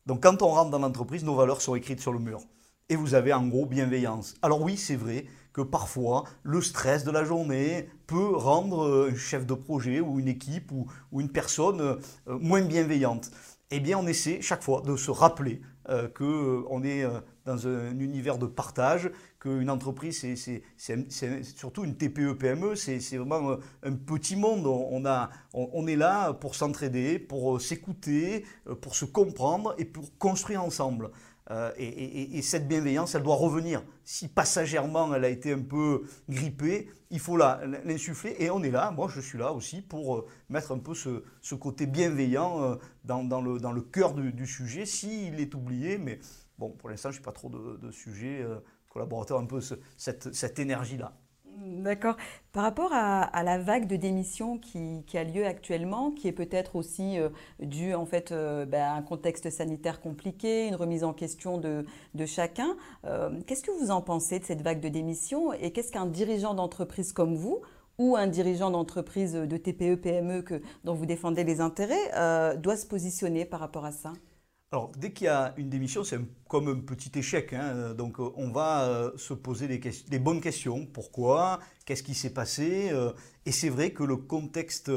Donc, 0.07 0.23
quand 0.23 0.41
on 0.41 0.49
rentre 0.49 0.71
dans 0.71 0.79
l'entreprise, 0.79 1.23
nos 1.23 1.35
valeurs 1.35 1.61
sont 1.61 1.75
écrites 1.75 2.01
sur 2.01 2.15
le 2.15 2.19
mur. 2.19 2.41
Et 2.89 2.97
vous 2.97 3.15
avez 3.15 3.35
en 3.35 3.47
gros 3.47 3.67
bienveillance. 3.67 4.35
Alors 4.41 4.63
oui, 4.63 4.79
c'est 4.79 4.97
vrai 4.97 5.27
que 5.53 5.61
parfois 5.61 6.25
le 6.43 6.61
stress 6.61 7.05
de 7.05 7.11
la 7.11 7.25
journée 7.25 7.89
peut 8.07 8.37
rendre 8.37 8.85
euh, 8.85 9.11
un 9.13 9.17
chef 9.17 9.47
de 9.47 9.55
projet 9.55 10.01
ou 10.01 10.19
une 10.19 10.29
équipe 10.29 10.73
ou, 10.73 10.87
une 11.21 11.31
personne 11.31 11.81
euh, 11.81 11.97
moins 12.27 12.63
bienveillante. 12.63 13.31
eh 13.71 13.81
bien 13.81 13.99
on 13.99 14.07
essaie 14.07 14.41
chaque 14.43 14.63
fois 14.63 14.83
de 14.83 14.97
se 14.97 15.11
rappeler 15.11 15.63
euh, 15.89 16.09
qu'on 16.09 16.83
est 16.85 17.05
dans 17.45 17.67
un 17.67 17.99
univers 17.99 18.39
de 18.39 18.47
partage, 18.47 19.11
qu'une 19.41 19.69
entreprise, 19.69 20.25
c'est 20.77 21.43
surtout 21.43 21.83
une 21.85 21.97
TPE-PME, 21.97 22.77
c'est 22.77 23.17
vraiment 23.17 23.57
un 23.83 23.93
petit 23.95 24.37
monde. 24.37 24.65
On, 24.67 25.87
est 25.89 25.97
là 25.97 26.35
pour 26.35 26.55
s'entraider, 26.55 27.19
pour 27.19 27.61
s'écouter, 27.61 28.45
pour 28.81 28.95
se 28.95 29.05
comprendre 29.05 29.75
et 29.79 29.85
pour 29.85 30.17
construire 30.19 30.63
ensemble. 30.63 31.11
Euh, 31.51 31.73
et, 31.77 32.41
cette 32.43 32.69
bienveillance, 32.69 33.15
elle 33.15 33.23
doit 33.23 33.35
revenir. 33.35 33.83
Si 34.05 34.29
passagèrement 34.29 35.15
elle 35.15 35.25
a 35.25 35.29
été 35.29 35.53
un 35.53 35.63
peu 35.63 36.05
grippée, 36.29 36.89
il 37.11 37.19
faut 37.19 37.37
l'insuffler. 37.37 38.37
Et 38.39 38.51
on 38.51 38.63
est 38.63 38.71
là, 38.71 38.91
moi 38.91 39.09
je 39.13 39.21
suis 39.21 39.39
là 39.39 39.53
aussi 39.53 39.83
pour 39.83 40.17
euh, 40.17 40.27
mettre 40.49 40.73
un 40.73 40.79
peu 40.79 40.95
ce, 40.95 41.55
côté 41.55 41.87
bienveillant 41.87 42.63
euh, 42.63 42.77
dans, 43.05 43.41
le, 43.41 43.81
cœur 43.81 44.15
du, 44.15 44.47
sujet, 44.47 44.87
s'il 44.87 45.41
est 45.41 45.55
oublié. 45.55 45.99
Mais 45.99 46.21
bon, 46.59 46.71
pour 46.71 46.89
l'instant, 46.89 47.11
je 47.11 47.19
n'ai 47.19 47.25
pas 47.25 47.33
trop 47.33 47.49
de, 47.49 47.91
sujets 47.91 48.47
collaborateurs, 48.89 49.39
un 49.39 49.47
peu 49.47 49.61
cette 49.97 50.59
énergie-là. 50.59 51.13
D'accord. 51.59 52.17
Par 52.53 52.63
rapport 52.63 52.93
à, 52.93 53.43
la 53.43 53.59
vague 53.59 53.87
de 53.87 53.97
démission 53.97 54.59
qui, 54.59 55.05
a 55.15 55.25
lieu 55.25 55.47
actuellement, 55.47 56.11
qui 56.11 56.29
est 56.29 56.33
peut-être 56.33 56.77
aussi 56.77 57.19
euh, 57.19 57.29
due 57.61 57.95
en 57.95 58.07
fait 58.07 58.33
euh, 58.33 58.65
ben, 58.65 58.83
à 58.83 58.93
un 58.95 59.03
contexte 59.03 59.51
sanitaire 59.51 60.01
compliqué, 60.01 60.69
une 60.69 60.75
remise 60.75 61.05
en 61.05 61.13
question 61.13 61.59
de, 61.59 61.85
chacun, 62.27 62.77
euh, 63.05 63.31
qu'est-ce 63.47 63.63
que 63.63 63.71
vous 63.71 63.91
en 63.91 64.01
pensez 64.01 64.39
de 64.39 64.45
cette 64.45 64.63
vague 64.63 64.81
de 64.81 64.89
démission 64.89 65.53
et 65.53 65.73
qu'est-ce 65.73 65.93
qu'un 65.93 66.07
dirigeant 66.07 66.55
d'entreprise 66.55 67.13
comme 67.13 67.35
vous 67.35 67.61
ou 67.99 68.17
un 68.17 68.27
dirigeant 68.27 68.71
d'entreprise 68.71 69.35
de 69.35 69.57
TPE, 69.57 69.97
PME 69.97 70.45
dont 70.85 70.95
vous 70.95 71.07
défendez 71.07 71.45
les 71.45 71.61
intérêts 71.61 72.57
doit 72.57 72.77
se 72.77 72.87
positionner 72.87 73.45
par 73.45 73.61
rapport 73.61 73.85
à 73.85 73.93
ça? 73.93 74.13
Alors, 74.73 74.91
dès 74.97 75.13
qu'il 75.13 75.27
y 75.27 75.29
a 75.29 75.53
une 75.59 75.69
démission, 75.69 76.03
c'est 76.03 76.19
comme 76.49 76.67
un 76.69 76.81
petit 76.81 77.13
échec. 77.19 77.53
Hein. 77.53 77.93
Donc, 77.93 78.19
euh, 78.19 78.33
on 78.37 78.51
va 78.51 78.85
euh, 78.85 79.11
se 79.19 79.35
poser 79.35 79.69
des, 79.69 80.19
bonnes 80.19 80.41
questions. 80.41 80.87
Pourquoi? 80.87 81.61
Qu'est-ce 81.85 82.03
qui 82.03 82.15
s'est 82.15 82.33
passé? 82.33 82.89
Euh, 82.91 83.13
Et 83.45 83.53
c'est 83.53 83.69
vrai 83.69 83.91
que 83.91 84.03
le 84.03 84.17
contexte 84.17 84.91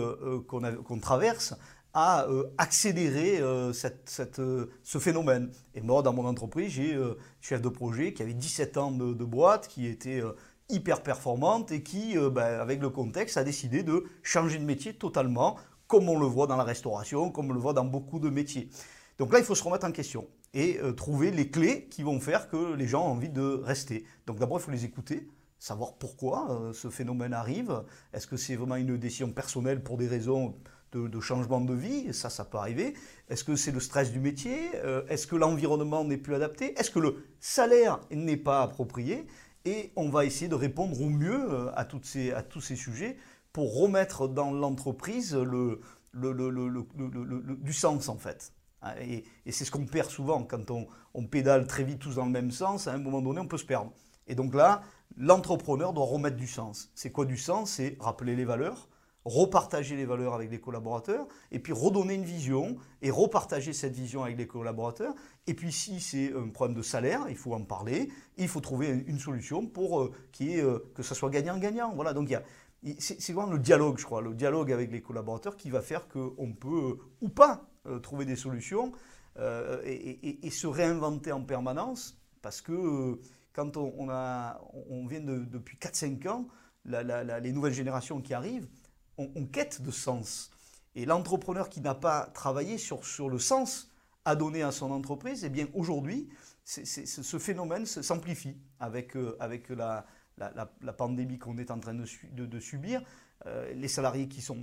qu'on 0.47 0.99
traverse 0.99 1.55
a 1.93 2.25
accéléré 2.57 3.39
ce 3.73 4.97
phénomène. 4.99 5.51
Et 5.73 5.81
moi, 5.81 6.01
dans 6.01 6.13
mon 6.13 6.25
entreprise, 6.25 6.71
j'ai 6.71 6.97
chef 7.41 7.61
de 7.61 7.69
projet 7.69 8.13
qui 8.13 8.21
avait 8.21 8.33
17 8.33 8.77
ans 8.77 8.91
de, 8.91 9.25
boîte, 9.25 9.67
qui 9.67 9.87
était 9.87 10.21
hyper 10.69 11.03
performante 11.03 11.71
et 11.71 11.83
qui, 11.83 12.17
ben, 12.17 12.59
avec 12.59 12.81
le 12.81 12.89
contexte, 12.89 13.37
a 13.37 13.43
décidé 13.43 13.83
de 13.83 14.05
changer 14.23 14.57
de 14.57 14.65
métier 14.65 14.93
totalement, 14.93 15.57
comme 15.87 16.09
on 16.09 16.19
le 16.19 16.25
voit 16.25 16.47
dans 16.47 16.57
la 16.57 16.65
restauration, 16.65 17.31
comme 17.31 17.49
on 17.49 17.53
le 17.53 17.59
voit 17.59 17.73
dans 17.73 17.85
beaucoup 17.85 18.19
de 18.19 18.29
métiers. 18.29 18.69
Donc 19.17 19.31
là, 19.31 19.39
il 19.39 19.45
faut 19.45 19.55
se 19.55 19.63
remettre 19.63 19.85
en 19.85 19.91
question 19.91 20.27
et 20.53 20.79
euh, 20.79 20.91
trouver 20.91 21.31
les 21.31 21.49
clés 21.49 21.87
qui 21.89 22.03
vont 22.03 22.19
faire 22.19 22.49
que 22.49 22.73
les 22.73 22.87
gens 22.87 23.03
ont 23.07 23.11
envie 23.11 23.29
de 23.29 23.61
rester. 23.63 24.05
Donc 24.25 24.39
d'abord, 24.39 24.59
il 24.59 24.63
faut 24.63 24.71
les 24.71 24.85
écouter, 24.85 25.27
savoir 25.59 25.93
pourquoi 25.93 26.51
euh, 26.51 26.73
ce 26.73 26.89
phénomène 26.89 27.33
arrive. 27.33 27.83
Est-ce 28.13 28.27
que 28.27 28.37
c'est 28.37 28.55
vraiment 28.55 28.75
une 28.75 28.97
décision 28.97 29.31
personnelle 29.31 29.83
pour 29.83 29.97
des 29.97 30.07
raisons 30.07 30.55
de, 30.91 31.19
changement 31.19 31.61
de 31.61 31.73
vie? 31.73 32.13
Ça, 32.13 32.29
ça 32.29 32.45
peut 32.45 32.57
arriver. 32.57 32.93
Est-ce 33.29 33.43
que 33.43 33.55
c'est 33.55 33.71
le 33.71 33.79
stress 33.79 34.11
du 34.11 34.19
métier? 34.19 34.71
Euh, 34.75 35.05
Est-ce 35.07 35.27
que 35.27 35.35
l'environnement 35.35 36.03
n'est 36.03 36.17
plus 36.17 36.35
adapté? 36.35 36.77
Est-ce 36.79 36.91
que 36.91 36.99
le 36.99 37.25
salaire 37.39 37.99
n'est 38.11 38.37
pas 38.37 38.63
approprié? 38.63 39.27
Et 39.65 39.91
on 39.95 40.09
va 40.09 40.25
essayer 40.25 40.47
de 40.47 40.55
répondre 40.55 41.01
au 41.01 41.09
mieux 41.09 41.69
à, 41.73 41.87
ces, 42.03 42.31
à 42.31 42.43
tous 42.43 42.61
ces 42.61 42.75
sujets 42.75 43.17
pour 43.51 43.79
remettre 43.79 44.27
dans 44.27 44.51
l'entreprise 44.51 45.35
le, 45.35 45.81
du 46.13 47.73
sens 47.73 48.09
en 48.09 48.17
fait. 48.17 48.53
Ah, 48.87 48.93
et, 49.01 49.23
c'est 49.51 49.65
ce 49.65 49.71
qu'on 49.71 49.87
perd 49.87 50.11
souvent 50.11 50.43
quand 50.43 50.69
on, 50.69 51.25
pédale 51.25 51.65
très 51.65 51.83
vite 51.83 51.97
tous 51.97 52.15
dans 52.15 52.25
le 52.25 52.31
même 52.31 52.51
sens. 52.51 52.87
À 52.87 52.93
un 52.93 52.99
moment 52.99 53.19
donné, 53.19 53.39
on 53.39 53.47
peut 53.47 53.57
se 53.57 53.65
perdre. 53.65 53.91
Et 54.27 54.35
donc 54.35 54.53
là, 54.53 54.83
l'entrepreneur 55.17 55.91
doit 55.91 56.05
remettre 56.05 56.37
du 56.37 56.45
sens. 56.45 56.91
C'est 56.93 57.11
quoi 57.11 57.25
du 57.25 57.35
sens? 57.35 57.71
C'est 57.71 57.97
rappeler 57.99 58.35
les 58.35 58.45
valeurs, 58.45 58.87
repartager 59.23 59.95
les 59.95 60.05
valeurs 60.05 60.35
avec 60.35 60.51
les 60.51 60.59
collaborateurs, 60.59 61.27
et 61.51 61.57
puis 61.57 61.73
redonner 61.73 62.13
une 62.13 62.25
vision 62.25 62.75
et 63.01 63.09
repartager 63.09 63.73
cette 63.73 63.93
vision 63.93 64.23
avec 64.23 64.37
les 64.37 64.45
collaborateurs. 64.45 65.15
Et 65.47 65.55
puis 65.55 65.71
si 65.71 65.99
c'est 65.99 66.31
un 66.35 66.49
problème 66.49 66.77
de 66.77 66.83
salaire, 66.83 67.25
il 67.27 67.37
faut 67.37 67.55
en 67.55 67.63
parler, 67.63 68.11
il 68.37 68.47
faut 68.47 68.61
trouver 68.61 69.03
une 69.07 69.17
solution 69.17 69.65
pour 69.65 69.99
euh, 69.99 70.13
euh, 70.41 70.91
que 70.93 71.01
ce 71.01 71.15
soit 71.15 71.31
gagnant-gagnant. 71.31 71.91
Voilà, 71.95 72.13
donc 72.13 72.31
c'est 72.99 73.33
vraiment 73.33 73.51
le 73.51 73.57
dialogue, 73.57 73.97
je 73.97 74.05
crois, 74.05 74.21
le 74.21 74.35
dialogue 74.35 74.71
avec 74.71 74.91
les 74.91 75.01
collaborateurs 75.01 75.57
qui 75.57 75.71
va 75.71 75.81
faire 75.81 76.07
qu'on 76.07 76.53
peut 76.53 76.99
ou 77.21 77.29
pas 77.29 77.67
euh, 77.87 77.99
trouver 77.99 78.25
des 78.25 78.35
solutions 78.35 78.91
euh, 79.37 79.81
et, 79.83 80.49
se 80.49 80.67
réinventer 80.67 81.31
en 81.31 81.43
permanence 81.43 82.17
parce 82.41 82.61
que 82.61 82.71
euh, 82.71 83.21
quand 83.53 83.77
on, 83.77 84.09
a, 84.09 84.61
on 84.89 85.05
vient 85.05 85.21
depuis 85.21 85.77
4-5 85.77 86.27
ans, 86.27 86.47
les 86.85 87.51
nouvelles 87.51 87.73
générations 87.73 88.21
qui 88.21 88.33
arrivent, 88.33 88.67
on, 89.17 89.45
quête 89.45 89.81
de 89.81 89.91
sens. 89.91 90.51
Et 90.95 91.05
l'entrepreneur 91.05 91.69
qui 91.69 91.81
n'a 91.81 91.95
pas 91.95 92.27
travaillé 92.33 92.77
sur, 92.77 93.05
sur 93.05 93.29
le 93.29 93.39
sens 93.39 93.91
à 94.25 94.35
donner 94.35 94.61
à 94.61 94.71
son 94.71 94.91
entreprise, 94.91 95.43
eh 95.45 95.49
bien 95.49 95.67
aujourd'hui, 95.73 96.29
ce 96.63 97.37
phénomène 97.37 97.85
s'amplifie 97.85 98.57
avec, 98.79 99.15
avec 99.39 99.69
la, 99.69 100.05
la, 100.37 100.93
pandémie 100.93 101.39
qu'on 101.39 101.57
est 101.57 101.71
en 101.71 101.79
train 101.79 101.93
de, 101.93 102.05
de 102.45 102.59
subir. 102.59 103.01
Euh, 103.47 103.71
les 103.75 103.87
salariés 103.87 104.27
qui 104.27 104.41
sont 104.41 104.57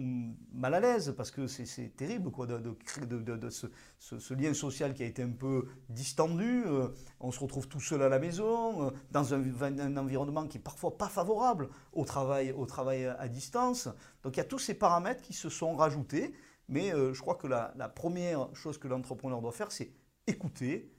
mal 0.53 0.75
à 0.75 0.81
l'aise 0.81 1.15
parce 1.17 1.31
que 1.31 1.47
c'est 1.47 1.95
terrible 1.97 2.33
quoi, 2.33 2.47
de, 2.47 2.59
de, 2.59 3.51
ce, 3.51 4.35
lien 4.35 4.55
social 4.55 4.93
qui 4.93 5.05
a 5.05 5.07
été 5.07 5.23
un 5.23 5.31
peu 5.31 5.69
distendu. 5.89 6.65
Euh, 6.67 6.89
on 7.21 7.31
se 7.31 7.39
retrouve 7.39 7.69
tout 7.69 7.81
seul 7.81 8.03
à 8.03 8.09
la 8.09 8.19
maison, 8.19 8.87
euh, 8.87 8.91
dans 9.13 9.35
un, 9.35 9.97
environnement 9.97 10.49
qui 10.49 10.59
est 10.59 10.61
parfois 10.61 10.99
pas 10.99 11.09
favorable 11.09 11.69
au 11.93 12.05
travail, 12.05 12.51
au 12.51 12.67
travail 12.67 13.07
à 13.07 13.29
distance. 13.29 13.89
Donc 14.25 14.37
il 14.37 14.39
y 14.39 14.43
a 14.43 14.47
tous 14.47 14.59
ces 14.59 14.75
paramètres 14.75 15.23
qui 15.23 15.35
se 15.35 15.49
sont 15.49 15.75
rajoutés. 15.75 16.35
Mais 16.69 16.91
je 16.91 17.21
crois 17.21 17.35
que 17.35 17.47
la, 17.47 17.75
la 17.77 17.89
première 17.89 18.49
chose 18.55 18.79
que 18.79 18.89
l'entrepreneur 18.89 19.43
doit 19.43 19.53
faire, 19.53 19.71
c'est 19.71 19.93
écouter 20.27 20.91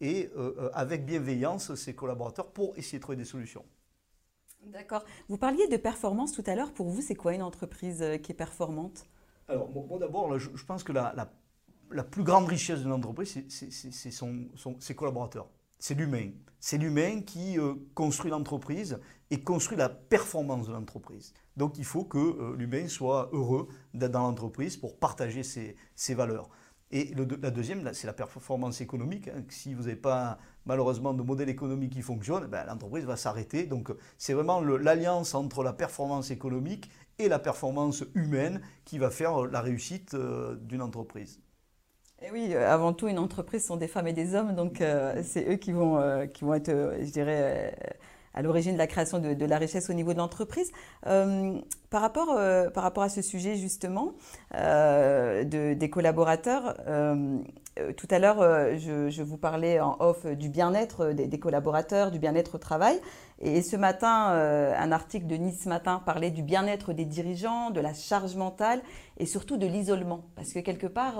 et 0.00 0.30
avec 0.72 1.04
bienveillance 1.04 1.74
ses 1.76 1.94
collaborateurs 1.94 2.50
pour 2.50 2.76
essayer 2.76 2.98
de 2.98 3.02
trouver 3.02 3.18
des 3.18 3.26
solutions. 3.26 3.64
D'accord. 4.66 5.04
Vous 5.28 5.36
parliez 5.36 5.66
de 5.68 5.76
performance 5.76 6.32
tout 6.32 6.44
à 6.46 6.54
l'heure. 6.54 6.72
Pour 6.72 6.88
vous, 6.88 7.02
c'est 7.02 7.14
quoi 7.14 7.34
une 7.34 7.42
entreprise 7.42 8.02
euh, 8.02 8.16
qui 8.16 8.32
est 8.32 8.34
performante? 8.34 9.06
Alors, 9.48 9.68
moi, 9.70 9.98
d'abord, 9.98 10.38
je, 10.38 10.64
pense 10.64 10.84
que 10.84 10.92
la, 10.92 11.28
plus 12.04 12.22
grande 12.22 12.46
richesse 12.46 12.80
d'une 12.80 12.92
entreprise, 12.92 13.44
c'est 13.48 14.10
ses 14.10 14.94
collaborateurs. 14.94 15.48
C'est 15.78 15.94
l'humain. 15.94 16.30
C'est 16.60 16.78
l'humain 16.78 17.22
qui 17.22 17.58
euh, 17.58 17.74
construit 17.94 18.30
l'entreprise 18.30 19.00
et 19.30 19.42
construit 19.42 19.76
la 19.76 19.88
performance 19.88 20.68
de 20.68 20.72
l'entreprise. 20.72 21.34
Donc, 21.56 21.76
il 21.76 21.84
faut 21.84 22.04
que 22.04 22.18
euh, 22.18 22.56
l'humain 22.56 22.86
soit 22.86 23.30
heureux 23.32 23.68
d'être 23.92 24.12
dans 24.12 24.22
l'entreprise 24.22 24.76
pour 24.76 24.96
partager 24.96 25.42
ses 25.42 26.14
valeurs. 26.14 26.48
Et 26.92 27.14
la 27.14 27.50
deuxième, 27.50 27.88
c'est 27.94 28.06
la 28.06 28.12
performance 28.12 28.82
économique. 28.82 29.28
Hein. 29.28 29.42
Si 29.48 29.72
vous 29.72 29.84
n'avez 29.84 29.96
pas 29.96 30.38
malheureusement 30.66 31.14
de 31.14 31.22
modèle 31.22 31.48
économique 31.48 31.94
qui 31.94 32.02
fonctionne, 32.02 32.46
ben, 32.46 32.64
l'entreprise 32.66 33.04
va 33.04 33.16
s'arrêter. 33.16 33.64
Donc 33.64 33.90
c'est 34.18 34.34
vraiment 34.34 34.60
l'alliance 34.60 35.34
entre 35.34 35.64
la 35.64 35.72
performance 35.72 36.30
économique 36.30 36.90
et 37.18 37.28
la 37.28 37.38
performance 37.38 38.04
humaine 38.14 38.60
qui 38.84 38.98
va 38.98 39.10
faire 39.10 39.46
la 39.46 39.62
réussite 39.62 40.12
euh, 40.14 40.56
d'une 40.56 40.82
entreprise. 40.82 41.40
Et 42.20 42.30
oui, 42.30 42.50
euh, 42.52 42.70
avant 42.70 42.92
tout, 42.92 43.08
une 43.08 43.18
entreprise 43.18 43.64
sont 43.64 43.76
des 43.76 43.88
femmes 43.88 44.08
et 44.08 44.12
des 44.12 44.34
hommes, 44.34 44.54
donc 44.54 44.80
euh, 44.80 45.22
c'est 45.24 45.50
eux 45.50 45.56
qui 45.56 45.72
vont, 45.72 46.28
qui 46.32 46.44
vont 46.44 46.54
être, 46.54 46.70
je 46.70 47.10
dirais, 47.10 47.74
à 48.34 48.42
l'origine 48.42 48.72
de 48.72 48.78
la 48.78 48.86
création 48.86 49.18
de, 49.18 49.44
la 49.44 49.58
richesse 49.58 49.90
au 49.90 49.92
niveau 49.92 50.12
de 50.12 50.18
l'entreprise. 50.18 50.72
par, 51.02 52.00
rapport, 52.00 52.38
par 52.72 52.82
rapport 52.82 53.02
à 53.02 53.08
ce 53.08 53.22
sujet, 53.22 53.56
justement, 53.56 54.12
de, 54.52 55.74
des 55.74 55.90
collaborateurs, 55.90 56.74
euh, 57.78 57.92
tout 57.94 58.08
à 58.10 58.18
l'heure, 58.18 58.42
euh, 58.42 58.76
je, 58.76 59.22
vous 59.22 59.38
parlais 59.38 59.80
en 59.80 59.96
off 60.00 60.26
du 60.26 60.50
bien-être 60.50 61.12
des, 61.12 61.38
collaborateurs, 61.38 62.10
du 62.10 62.18
bien-être 62.18 62.56
au 62.56 62.58
travail. 62.58 63.00
Et 63.40 63.62
ce 63.62 63.76
matin, 63.76 64.32
euh, 64.32 64.74
un 64.76 64.92
article 64.92 65.26
de 65.26 65.36
Nice 65.36 65.64
Matin 65.64 66.02
parlait 66.04 66.30
du 66.30 66.42
bien-être 66.42 66.92
des 66.92 67.06
dirigeants, 67.06 67.70
de 67.70 67.80
la 67.80 67.94
charge 67.94 68.36
mentale 68.36 68.82
et 69.18 69.24
surtout 69.24 69.56
de 69.56 69.66
l'isolement. 69.66 70.20
Parce 70.36 70.52
que 70.52 70.58
quelque 70.58 70.86
part, 70.86 71.14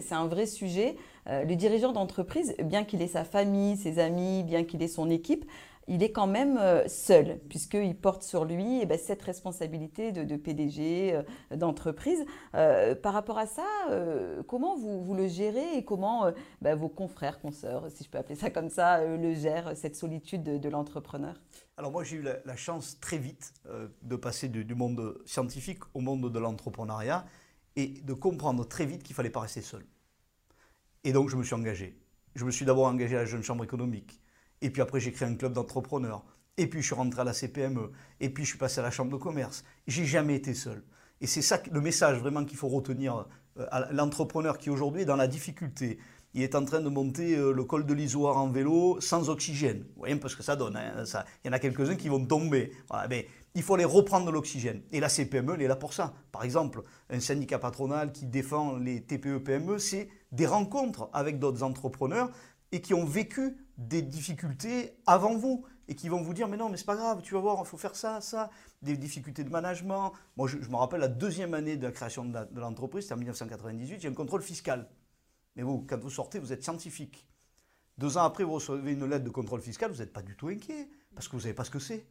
c'est 0.00 0.14
un 0.14 0.26
vrai 0.26 0.46
sujet. 0.46 0.96
le 1.26 1.54
dirigeant 1.54 1.92
d'entreprise, 1.92 2.54
bien 2.64 2.84
qu'il 2.84 3.02
ait 3.02 3.06
sa 3.06 3.24
famille, 3.24 3.76
ses 3.76 3.98
amis, 3.98 4.42
bien 4.44 4.64
qu'il 4.64 4.82
ait 4.82 4.88
son 4.88 5.10
équipe, 5.10 5.44
il 5.88 6.02
est 6.02 6.12
quand 6.12 6.26
même 6.26 6.58
euh, 6.58 6.86
seul, 6.86 7.40
puisqu'il 7.48 7.96
porte 7.96 8.22
sur 8.22 8.44
lui 8.44 8.80
eh 8.82 8.86
ben, 8.86 8.98
cette 8.98 9.22
responsabilité 9.22 10.12
de, 10.12 10.36
PDG, 10.36 11.14
euh, 11.14 11.56
d'entreprise. 11.56 12.24
Euh, 12.54 12.94
par 12.94 13.14
rapport 13.14 13.38
à 13.38 13.46
ça, 13.46 13.64
comment 14.46 14.76
vous, 14.76 15.14
le 15.14 15.26
gérez 15.28 15.76
et 15.76 15.84
comment 15.84 16.30
ben, 16.60 16.74
vos 16.74 16.88
confrères, 16.88 17.40
consoeurs, 17.40 17.90
si 17.90 18.04
je 18.04 18.10
peux 18.10 18.18
appeler 18.18 18.34
ça 18.34 18.50
comme 18.50 18.68
ça, 18.68 19.04
le 19.04 19.34
gèrent, 19.34 19.76
cette 19.76 19.96
solitude 19.96 20.42
de, 20.42 20.68
l'entrepreneur? 20.68 21.40
Alors 21.76 21.90
moi 21.90 22.04
j'ai 22.04 22.16
eu 22.16 22.22
la, 22.22 22.56
chance 22.56 22.98
très 23.00 23.18
vite 23.18 23.54
de 24.02 24.16
passer 24.16 24.48
du, 24.48 24.74
monde 24.74 25.18
scientifique 25.24 25.80
au 25.94 26.00
monde 26.00 26.30
de 26.30 26.38
l'entrepreneuriat 26.38 27.24
et 27.76 27.88
de 28.02 28.12
comprendre 28.12 28.66
très 28.66 28.86
vite 28.86 29.02
qu'il 29.02 29.14
fallait 29.14 29.30
pas 29.30 29.40
rester 29.40 29.62
seul. 29.62 29.84
Et 31.04 31.12
donc, 31.12 31.28
je 31.28 31.36
me 31.36 31.42
suis 31.42 31.54
engagé. 31.54 31.98
Je 32.34 32.44
me 32.44 32.50
suis 32.50 32.64
d'abord 32.64 32.86
engagé 32.86 33.16
à 33.16 33.20
la 33.20 33.24
Jeune 33.24 33.42
Chambre 33.42 33.64
économique. 33.64 34.20
Et 34.60 34.70
puis 34.70 34.82
après, 34.82 35.00
j'ai 35.00 35.12
créé 35.12 35.28
un 35.28 35.34
club 35.34 35.52
d'entrepreneurs. 35.52 36.24
Et 36.56 36.66
puis, 36.66 36.80
je 36.80 36.86
suis 36.86 36.94
rentré 36.94 37.20
à 37.20 37.24
la 37.24 37.32
CPME. 37.32 37.92
Et 38.20 38.30
puis, 38.30 38.44
je 38.44 38.50
suis 38.50 38.58
passé 38.58 38.80
à 38.80 38.82
la 38.82 38.90
Chambre 38.90 39.12
de 39.12 39.16
commerce. 39.16 39.64
J'ai 39.86 40.04
jamais 40.04 40.34
été 40.34 40.54
seul. 40.54 40.82
Et 41.20 41.26
c'est 41.26 41.42
ça 41.42 41.60
le 41.70 41.80
message 41.80 42.18
vraiment 42.18 42.44
qu'il 42.44 42.56
faut 42.56 42.68
retenir 42.68 43.26
euh, 43.58 43.66
à 43.70 43.92
l'entrepreneur 43.92 44.58
qui 44.58 44.70
aujourd'hui 44.70 45.02
est 45.02 45.06
dans 45.06 45.16
la 45.16 45.28
difficulté. 45.28 45.98
Il 46.34 46.42
est 46.42 46.54
en 46.54 46.64
train 46.64 46.80
de 46.80 46.88
monter 46.88 47.36
euh, 47.36 47.52
le 47.52 47.64
col 47.64 47.86
de 47.86 47.94
l'Isoire 47.94 48.36
en 48.36 48.48
vélo 48.48 49.00
sans 49.00 49.30
oxygène. 49.30 49.78
Vous 49.78 50.00
voyez 50.00 50.14
un 50.14 50.18
peu 50.18 50.28
ce 50.28 50.36
que 50.36 50.42
ça 50.42 50.56
donne. 50.56 50.76
Hein. 50.76 51.04
Il 51.44 51.48
y 51.48 51.50
en 51.50 51.52
a 51.52 51.58
quelques-uns 51.58 51.96
qui 51.96 52.08
vont 52.08 52.24
tomber. 52.24 52.72
mais 53.08 53.26
il 53.54 53.62
faut 53.62 53.74
aller 53.74 53.84
reprendre 53.84 54.30
l'oxygène. 54.30 54.82
Et 54.92 55.00
la 55.00 55.08
CPME, 55.08 55.54
elle 55.54 55.62
est 55.62 55.68
là 55.68 55.76
pour 55.76 55.92
ça. 55.92 56.12
Par 56.30 56.44
exemple, 56.44 56.82
un 57.10 57.18
syndicat 57.18 57.58
patronal 57.58 58.12
qui 58.12 58.26
défend 58.26 58.76
les 58.76 59.02
TPE-PME, 59.02 59.78
c'est 59.78 60.08
des 60.30 60.46
rencontres 60.46 61.08
avec 61.12 61.38
d'autres 61.38 61.62
entrepreneurs 61.62 62.30
et 62.70 62.80
qui 62.80 62.94
ont 62.94 63.04
vécu 63.04 63.56
des 63.78 64.02
difficultés 64.02 64.98
avant 65.06 65.36
vous 65.36 65.64
et 65.86 65.94
qui 65.94 66.08
vont 66.08 66.20
vous 66.20 66.34
dire 66.34 66.48
mais 66.48 66.56
non 66.56 66.68
mais 66.68 66.76
c'est 66.76 66.84
pas 66.84 66.96
grave 66.96 67.22
tu 67.22 67.34
vas 67.34 67.40
voir 67.40 67.58
il 67.60 67.66
faut 67.66 67.78
faire 67.78 67.96
ça 67.96 68.20
ça. 68.20 68.50
Des 68.82 68.96
difficultés 68.96 69.42
de 69.44 69.50
management. 69.50 70.12
Moi 70.36 70.48
je, 70.48 70.56
me 70.58 70.76
rappelle 70.76 71.00
la 71.00 71.08
deuxième 71.08 71.54
année 71.54 71.76
de 71.76 71.86
la 71.86 71.92
création 71.92 72.24
de 72.24 72.60
l'entreprise 72.60 73.04
c'était 73.04 73.14
en 73.14 73.18
1998 73.18 74.00
j'ai 74.00 74.08
un 74.08 74.12
contrôle 74.14 74.42
fiscal. 74.42 74.88
Mais 75.56 75.62
vous 75.62 75.84
quand 75.88 75.98
vous 75.98 76.10
sortez 76.10 76.40
vous 76.40 76.52
êtes 76.52 76.62
scientifique. 76.62 77.26
Deux 77.98 78.16
ans 78.16 78.24
après 78.24 78.44
vous 78.44 78.52
recevez 78.52 78.92
une 78.92 79.06
lettre 79.06 79.24
de 79.24 79.30
contrôle 79.30 79.60
fiscal 79.60 79.92
vous 79.92 79.98
n'êtes 79.98 80.12
pas 80.12 80.22
du 80.22 80.36
tout 80.36 80.48
inquiet 80.48 80.90
parce 81.14 81.28
que 81.28 81.36
vous 81.36 81.42
savez 81.42 81.54
pas 81.54 81.64
ce 81.64 81.70
que 81.70 81.78
c'est. 81.78 82.04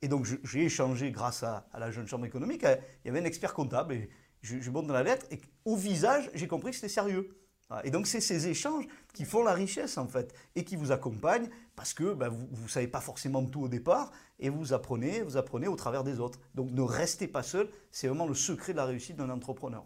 Et 0.00 0.08
donc 0.08 0.26
j'ai 0.44 0.64
échangé 0.64 1.10
grâce 1.10 1.42
à, 1.42 1.68
la 1.78 1.90
jeune 1.90 2.06
chambre 2.06 2.24
économique 2.24 2.62
il 2.62 3.08
y 3.08 3.10
avait 3.10 3.20
un 3.20 3.24
expert 3.24 3.52
comptable 3.52 3.92
et 3.92 4.10
je, 4.40 4.60
je 4.60 4.70
monte 4.70 4.86
dans 4.86 4.94
la 4.94 5.02
lettre 5.02 5.26
et 5.30 5.40
au 5.66 5.76
visage 5.76 6.30
j'ai 6.34 6.48
compris 6.48 6.70
que 6.70 6.76
c'était 6.76 6.88
sérieux 6.88 7.45
et 7.82 7.90
donc 7.90 8.06
c'est 8.06 8.20
ces 8.20 8.46
échanges 8.46 8.86
qui 9.12 9.24
font 9.24 9.42
la 9.42 9.52
richesse 9.52 9.98
en 9.98 10.06
fait 10.06 10.34
et 10.54 10.64
qui 10.64 10.76
vous 10.76 10.92
accompagnent 10.92 11.48
parce 11.74 11.94
que 11.94 12.14
ben, 12.14 12.28
vous 12.28 12.62
ne 12.62 12.68
savez 12.68 12.86
pas 12.86 13.00
forcément 13.00 13.44
tout 13.44 13.62
au 13.62 13.68
départ 13.68 14.12
et 14.38 14.50
vous 14.50 14.72
apprenez, 14.72 15.22
vous 15.22 15.36
apprenez 15.36 15.66
au 15.66 15.74
travers 15.74 16.04
des 16.04 16.20
autres. 16.20 16.38
Donc 16.54 16.70
ne 16.70 16.82
restez 16.82 17.26
pas 17.26 17.42
seul, 17.42 17.68
c'est 17.90 18.06
vraiment 18.06 18.26
le 18.26 18.34
secret 18.34 18.72
de 18.72 18.76
la 18.76 18.84
réussite 18.84 19.16
d'un 19.16 19.30
entrepreneur. 19.30 19.84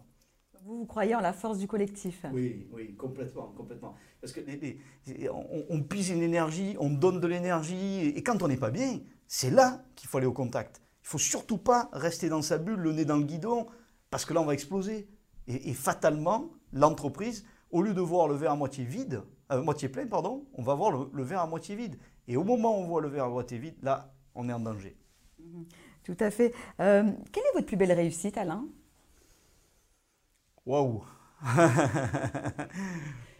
Vous, 0.63 0.77
vous 0.77 0.85
croyez 0.85 1.15
en 1.15 1.21
la 1.21 1.33
force 1.33 1.57
du 1.57 1.67
collectif 1.67 2.23
Oui, 2.31 2.67
oui, 2.71 2.95
complètement, 2.95 3.47
complètement. 3.57 3.95
Parce 4.21 4.31
que 4.31 4.41
on, 5.31 5.65
on, 5.69 5.81
pise 5.81 6.09
une 6.09 6.21
énergie, 6.21 6.75
on 6.79 6.91
donne 6.91 7.19
de 7.19 7.27
l'énergie 7.27 8.09
et 8.09 8.21
quand 8.21 8.43
on 8.43 8.47
n'est 8.47 8.57
pas 8.57 8.69
bien, 8.69 8.99
c'est 9.27 9.49
là 9.49 9.83
qu'il 9.95 10.07
faut 10.07 10.19
aller 10.19 10.27
au 10.27 10.33
contact. 10.33 10.83
Il 11.03 11.07
faut 11.07 11.17
surtout 11.17 11.57
pas 11.57 11.89
rester 11.93 12.29
dans 12.29 12.43
sa 12.43 12.59
bulle, 12.59 12.79
le 12.79 12.93
nez 12.93 13.05
dans 13.05 13.17
le 13.17 13.23
guidon, 13.23 13.65
parce 14.11 14.23
que 14.23 14.35
là 14.35 14.41
on 14.41 14.45
va 14.45 14.53
exploser. 14.53 15.09
et 15.47 15.73
fatalement, 15.73 16.51
l'entreprise 16.73 17.43
au 17.71 17.81
lieu 17.81 17.93
de 17.93 18.01
voir 18.01 18.27
le 18.27 18.35
verre 18.35 18.51
à 18.51 18.55
moitié 18.55 18.83
vide, 18.83 19.23
euh, 19.51 19.61
moitié 19.61 19.89
plein, 19.89 20.05
pardon, 20.07 20.45
on 20.53 20.61
va 20.61 20.75
voir 20.75 20.91
le, 20.91 21.23
verre 21.23 21.41
à 21.41 21.47
moitié 21.47 21.75
vide. 21.75 21.97
Et 22.27 22.37
au 22.37 22.43
moment 22.43 22.77
où 22.77 22.81
on 22.81 22.87
voit 22.87 23.01
le 23.01 23.07
verre 23.07 23.25
à 23.25 23.29
moitié 23.29 23.57
vide, 23.57 23.75
là, 23.81 24.13
on 24.35 24.47
est 24.49 24.53
en 24.53 24.59
danger. 24.59 24.95
Mhm. 25.39 25.65
Tout 26.03 26.17
à 26.19 26.31
fait. 26.31 26.53
Euh, 26.79 27.03
quelle 27.31 27.43
est 27.43 27.53
votre 27.53 27.67
plus 27.67 27.77
belle 27.77 27.91
réussite, 27.91 28.37
Alain? 28.37 28.65
Waouh 30.65 31.03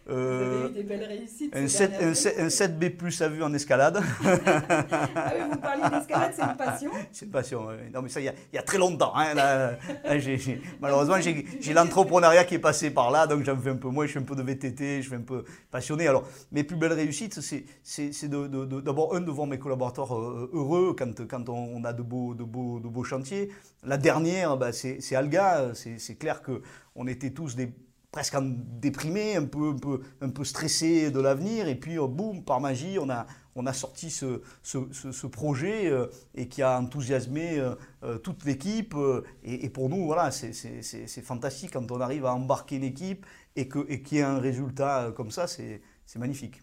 Euh, 0.08 0.48
Vous 0.58 0.64
avez 0.64 0.70
eu 0.70 0.71
des 0.82 0.88
belles 0.88 1.04
réussites. 1.04 1.54
Un, 1.54 1.68
7, 1.68 1.92
un, 2.38 2.50
7, 2.50 2.78
b 2.78 2.90
plus 2.90 3.20
à 3.22 3.28
vue 3.28 3.42
en 3.42 3.52
escalade. 3.52 4.02
ah 4.24 5.32
oui, 5.34 5.42
vous 5.50 5.58
parlez 5.58 5.82
d'escalade, 5.82 6.32
c'est 6.34 6.42
une 6.42 6.56
passion 6.56 6.90
C'est 7.12 7.26
une 7.26 7.30
passion, 7.30 7.66
oui. 7.68 7.90
Non, 7.92 8.02
mais 8.02 8.08
ça, 8.08 8.20
il 8.20 8.24
y 8.24 8.28
a, 8.28 8.34
il 8.52 8.56
y 8.56 8.58
a 8.58 8.62
très 8.62 8.78
longtemps. 8.78 9.12
Hein, 9.14 9.34
là, 9.34 9.72
malheureusement, 10.80 11.16
j'ai 11.20 11.72
l'entrepreneuriat 11.72 12.44
qui 12.44 12.54
est 12.56 12.60
passé 12.60 12.90
par 12.90 13.10
là, 13.10 13.26
donc 13.26 13.44
j'en 13.44 13.56
fais 13.56 13.70
un 13.70 13.76
peu 13.76 13.88
moins. 13.88 14.06
Je 14.06 14.12
fais 14.12 14.18
un 14.18 14.24
peu 14.24 14.36
de 14.36 14.42
VTT, 14.42 15.02
je 15.02 15.08
suis 15.08 15.16
un 15.16 15.20
peu 15.20 15.44
passionné. 15.70 16.08
Alors, 16.08 16.24
mes 16.50 16.64
plus 16.64 16.76
belles 16.76 16.92
réussites, 16.92 17.40
c'est 17.40 18.28
d'abord, 18.28 19.14
un, 19.14 19.20
de 19.20 19.30
voir 19.30 19.46
mes 19.46 19.58
collaborateurs 19.58 20.16
euh, 20.16 20.50
heureux 20.52 20.94
quand, 20.98 21.26
quand 21.26 21.48
on 21.48 21.84
a 21.84 21.92
de 21.92 22.02
beaux, 22.02 22.34
de, 22.34 22.44
beaux, 22.44 22.80
de 22.80 22.88
beaux 22.88 23.04
chantiers. 23.04 23.50
La 23.84 23.96
dernière, 23.96 24.56
bah, 24.56 24.72
c'est 24.72 25.14
Alga. 25.14 25.72
C'est 25.74 26.14
clair 26.16 26.42
qu'on 26.42 27.06
était 27.06 27.30
tous 27.30 27.56
des 27.56 27.72
presque 28.12 28.36
déprimé, 28.78 29.36
un 29.36 29.46
peu, 29.46 29.70
un 29.70 29.78
peu, 29.78 30.02
un 30.20 30.28
peu 30.28 30.44
stressé 30.44 31.10
de 31.10 31.18
l'avenir. 31.18 31.66
Et 31.66 31.74
puis, 31.74 31.98
euh, 31.98 32.06
boum, 32.06 32.44
par 32.44 32.60
magie, 32.60 32.98
on 33.00 33.08
a, 33.08 33.26
on 33.56 33.66
a 33.66 33.72
sorti 33.72 34.10
ce, 34.10 34.42
ce, 34.62 35.26
projet 35.26 35.90
euh, 35.90 36.06
et 36.34 36.46
qui 36.46 36.62
a 36.62 36.78
enthousiasmé 36.78 37.58
euh, 37.58 38.18
toute 38.18 38.44
l'équipe. 38.44 38.94
Et, 39.42 39.70
pour 39.70 39.88
nous, 39.88 40.04
voilà, 40.04 40.30
c'est 40.30 41.22
fantastique 41.22 41.72
quand 41.72 41.90
on 41.90 42.00
arrive 42.00 42.26
à 42.26 42.34
embarquer 42.34 42.78
l'équipe 42.78 43.26
et 43.56 43.68
qu'il 43.68 43.84
et 43.88 44.02
y 44.12 44.18
ait 44.18 44.22
un 44.22 44.38
résultat 44.38 45.12
comme 45.16 45.30
ça, 45.30 45.46
c'est 45.46 45.80
magnifique. 46.16 46.60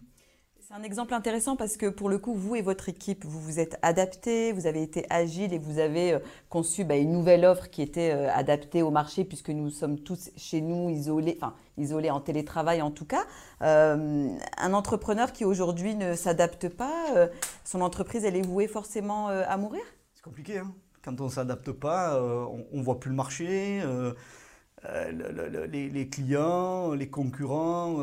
C'est 0.70 0.76
un 0.76 0.84
exemple 0.84 1.14
intéressant 1.14 1.56
parce 1.56 1.76
que 1.76 1.86
pour 1.86 2.08
le 2.08 2.18
coup, 2.18 2.32
vous 2.32 2.54
et 2.54 2.62
votre 2.62 2.88
équipe, 2.88 3.24
vous 3.24 3.40
vous 3.40 3.58
êtes 3.58 3.76
adaptés, 3.82 4.52
vous 4.52 4.68
avez 4.68 4.84
été 4.84 5.04
agile 5.10 5.52
et 5.52 5.58
vous 5.58 5.80
avez 5.80 6.12
euh, 6.12 6.18
conçu 6.48 6.84
bah, 6.84 6.94
une 6.94 7.10
nouvelle 7.10 7.44
offre 7.44 7.68
qui 7.70 7.82
était 7.82 8.12
euh, 8.12 8.32
adaptée 8.32 8.80
au 8.80 8.92
marché 8.92 9.24
puisque 9.24 9.48
nous 9.50 9.68
sommes 9.70 9.98
tous 9.98 10.30
chez 10.36 10.60
nous 10.60 10.88
isolés, 10.88 11.36
enfin 11.40 11.54
isolés 11.76 12.10
en 12.12 12.20
télétravail 12.20 12.82
en 12.82 12.92
tout 12.92 13.04
cas. 13.04 13.24
Euh, 13.62 14.28
un 14.58 14.72
entrepreneur 14.72 15.32
qui 15.32 15.44
aujourd'hui 15.44 15.96
ne 15.96 16.14
s'adapte 16.14 16.68
pas, 16.68 17.28
son 17.64 17.80
entreprise, 17.80 18.24
elle 18.24 18.36
est 18.36 18.46
vouée 18.46 18.68
forcément 18.68 19.26
à 19.26 19.56
mourir? 19.56 19.82
C'est 20.14 20.22
compliqué. 20.22 20.58
Hein 20.58 20.72
Quand 21.02 21.20
on 21.20 21.24
ne 21.24 21.30
s'adapte 21.30 21.72
pas, 21.72 22.22
on 22.22 22.78
ne 22.78 22.82
voit 22.82 23.00
plus 23.00 23.10
le 23.10 23.16
marché. 23.16 23.82
les, 24.84 26.08
clients, 26.08 26.92
les 26.92 27.10
concurrents, 27.10 27.96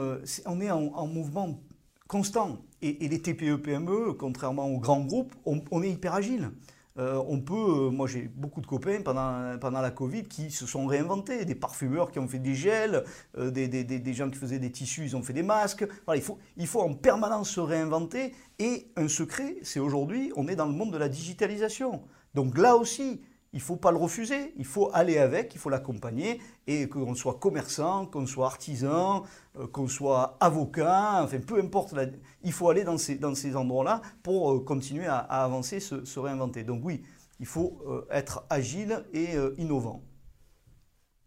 on 0.46 0.60
est 0.62 0.70
en 0.72 1.08
mouvement 1.08 1.58
constant. 2.08 2.58
Et, 2.82 3.08
les 3.08 3.22
TPE-PME, 3.22 4.13
contrairement 4.13 4.67
aux 4.67 4.80
grands 4.80 5.04
groupes, 5.04 5.34
on, 5.46 5.84
est 5.84 5.89
hyper 5.89 6.13
agile. 6.13 6.52
Euh, 6.98 7.22
on 7.28 7.39
peut, 7.39 7.54
euh, 7.54 7.89
moi 7.91 8.08
j'ai 8.08 8.24
beaucoup 8.24 8.60
de 8.60 8.65
copains 8.65 9.02
pendant, 9.04 9.60
pendant 9.60 9.82
la 9.82 9.91
Covid 9.91 10.24
qui 10.24 10.50
se 10.50 10.65
sont 10.65 10.88
réinventés, 10.88 11.46
des 11.46 11.54
parfumeurs 11.54 12.12
qui 12.12 12.17
ont 12.17 12.28
fait 12.28 12.39
des 12.39 12.56
gels, 12.56 13.04
euh, 13.38 13.52
des, 13.52 13.67
des, 13.67 13.84
des, 13.84 14.13
gens 14.15 14.32
qui 14.32 14.39
faisaient 14.39 14.58
des 14.58 14.72
tissus, 14.72 15.04
ils 15.04 15.15
ont 15.15 15.22
fait 15.22 15.34
des 15.34 15.43
masques. 15.43 15.86
Il, 16.15 16.22
faut, 16.22 16.39
il 16.56 16.65
faut 16.65 16.82
en 16.82 16.96
permanence 16.96 17.52
se 17.52 17.60
réinventer. 17.60 18.34
Et 18.58 18.91
un 18.96 19.08
secret, 19.08 19.58
c'est 19.62 19.80
aujourd'hui, 19.80 20.32
on 20.36 20.48
est 20.48 20.56
dans 20.56 20.65
le 20.65 20.74
monde 20.74 20.91
de 20.91 20.98
la 20.98 21.10
digitalisation. 21.10 22.02
Donc 22.34 22.58
là 22.58 22.76
aussi, 22.76 23.22
il 23.58 23.60
ne 23.60 23.63
faut 23.63 23.76
pas 23.76 23.89
le 23.89 23.98
refuser, 23.98 24.54
il 24.58 24.65
faut 24.65 24.91
aller 24.93 25.17
avec, 25.17 25.56
il 25.56 25.58
faut 25.58 25.72
l'accompagner, 25.72 26.39
et 26.67 26.88
qu'on 26.88 27.15
soit 27.15 27.39
commerçant, 27.39 28.06
qu'on 28.06 28.28
soit 28.28 28.46
artisan, 28.46 29.24
euh, 29.58 29.65
qu'on 29.65 29.88
soit 29.88 30.38
avocat, 30.39 31.24
enfin 31.24 31.39
peu 31.39 31.60
importe, 31.60 31.96
il 32.43 32.52
faut 32.52 32.70
aller 32.70 32.84
dans 32.84 33.00
ces, 33.00 33.15
dans 33.15 33.34
ces 33.34 33.56
endroits-là 33.56 34.04
pour 34.22 34.52
euh, 34.52 34.60
continuer 34.60 35.08
à, 35.08 35.17
avancer, 35.17 35.80
se, 35.80 36.20
réinventer. 36.20 36.63
Donc 36.63 36.82
oui, 36.86 37.02
il 37.39 37.48
faut 37.48 37.80
euh, 37.88 38.06
être 38.12 38.46
agile 38.52 39.04
et 39.12 39.30
innovant. 39.58 40.04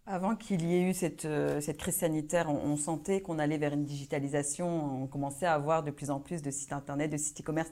Avant 0.06 0.36
qu'il 0.36 0.64
y 0.64 0.76
ait 0.76 0.88
eu 0.88 0.94
cette, 0.94 1.26
cette 1.60 1.78
crise 1.78 1.96
sanitaire, 1.96 2.48
on, 2.48 2.76
sentait 2.76 3.22
qu'on 3.22 3.40
allait 3.40 3.58
vers 3.58 3.72
une 3.72 3.84
digitalisation, 3.84 5.02
on 5.02 5.06
commençait 5.08 5.46
à 5.46 5.54
avoir 5.54 5.82
de 5.82 5.90
plus 5.90 6.10
en 6.10 6.20
plus 6.20 6.42
de 6.42 6.50
sites 6.52 6.72
internet, 6.72 7.10
de 7.10 7.16
sites 7.16 7.40
e-commerce 7.40 7.70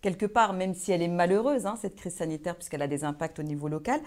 quelque 0.00 0.26
part, 0.26 0.52
même 0.52 0.74
si 0.74 0.92
elle 0.92 1.02
est 1.02 1.08
malheureuse, 1.08 1.66
hein, 1.66 1.76
cette 1.80 1.96
crise 1.96 2.14
sanitaire, 2.14 2.54
puisqu'elle 2.56 2.82
a 2.82 2.88
des 2.88 3.04
impacts 3.04 3.38
au 3.38 3.42
niveau 3.42 3.68
local, 3.68 4.00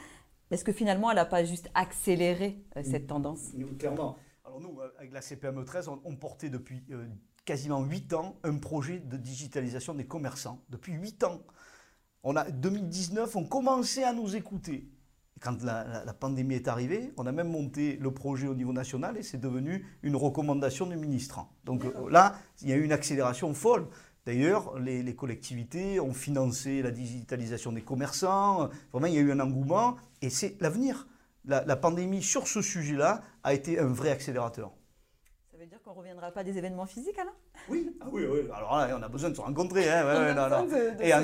est-ce 0.51 0.65
que 0.65 0.73
finalement, 0.73 1.09
elle 1.09 1.15
n'a 1.15 1.25
pas 1.25 1.45
juste 1.45 1.69
accéléré 1.73 2.61
euh, 2.75 2.83
cette 2.83 3.07
tendance? 3.07 3.51
Clairement. 3.79 4.17
Alors 4.43 4.59
nous, 4.59 4.79
euh, 4.81 4.91
avec 4.97 5.13
la 5.13 5.21
CPME 5.21 5.63
13, 5.63 5.89
on, 6.03 6.15
portait 6.17 6.49
depuis 6.49 6.83
euh, 6.91 7.05
quasiment 7.45 7.81
8 7.81 8.13
ans 8.13 8.35
un 8.43 8.57
projet 8.57 8.99
de 8.99 9.15
digitalisation 9.15 9.93
des 9.93 10.05
commerçants. 10.05 10.61
Depuis 10.69 10.93
8 10.93 11.23
ans. 11.23 11.41
A 12.23 12.51
2019, 12.51 13.35
on 13.35 13.45
commençait 13.45 14.03
à 14.03 14.13
nous 14.13 14.35
écouter. 14.35 14.87
quand 15.39 15.63
la, 15.63 16.03
la, 16.05 16.13
pandémie 16.13 16.53
est 16.53 16.67
arrivée, 16.67 17.11
on 17.17 17.25
a 17.25 17.31
même 17.31 17.49
monté 17.49 17.97
le 17.97 18.13
projet 18.13 18.47
au 18.47 18.53
niveau 18.53 18.73
national 18.73 19.17
et 19.17 19.23
c'est 19.23 19.39
devenu 19.39 19.87
une 20.03 20.15
recommandation 20.15 20.85
du 20.85 20.97
ministre. 20.97 21.39
Donc 21.63 21.83
là, 22.11 22.35
il 22.61 22.69
y 22.69 22.73
a 22.73 22.75
eu 22.75 22.83
une 22.83 22.91
accélération 22.91 23.53
folle. 23.55 23.87
D'ailleurs, 24.25 24.77
les, 24.77 25.15
collectivités 25.15 25.99
ont 25.99 26.13
financé 26.13 26.83
la 26.83 26.91
digitalisation 26.91 27.71
des 27.71 27.81
commerçants. 27.81 28.69
Vraiment, 28.91 29.07
il 29.07 29.15
y 29.15 29.17
a 29.17 29.21
eu 29.21 29.31
un 29.31 29.39
engouement 29.39 29.95
et 30.21 30.29
c'est 30.29 30.61
l'avenir. 30.61 31.07
La, 31.45 31.75
pandémie 31.75 32.21
sur 32.21 32.47
ce 32.47 32.61
sujet-là 32.61 33.21
a 33.43 33.53
été 33.55 33.79
un 33.79 33.87
vrai 33.87 34.11
accélérateur. 34.11 34.71
Ça 35.51 35.57
veut 35.57 35.65
dire 35.65 35.81
qu'on 35.81 35.91
ne 35.91 35.97
reviendra 35.97 36.31
pas 36.31 36.43
des 36.43 36.55
événements 36.55 36.85
physiques 36.85 37.17
alors? 37.17 37.33
Oui, 37.67 37.97
ah 37.99 38.05
oui, 38.11 38.25
oui. 38.25 38.41
Alors 38.53 38.77
là, 38.77 38.95
on 38.95 39.01
a 39.01 39.09
besoin 39.09 39.31
de 39.31 39.35
se 39.35 39.41
rencontrer. 39.41 39.89
Hein. 39.89 40.35
et 40.99 41.13
en, 41.13 41.23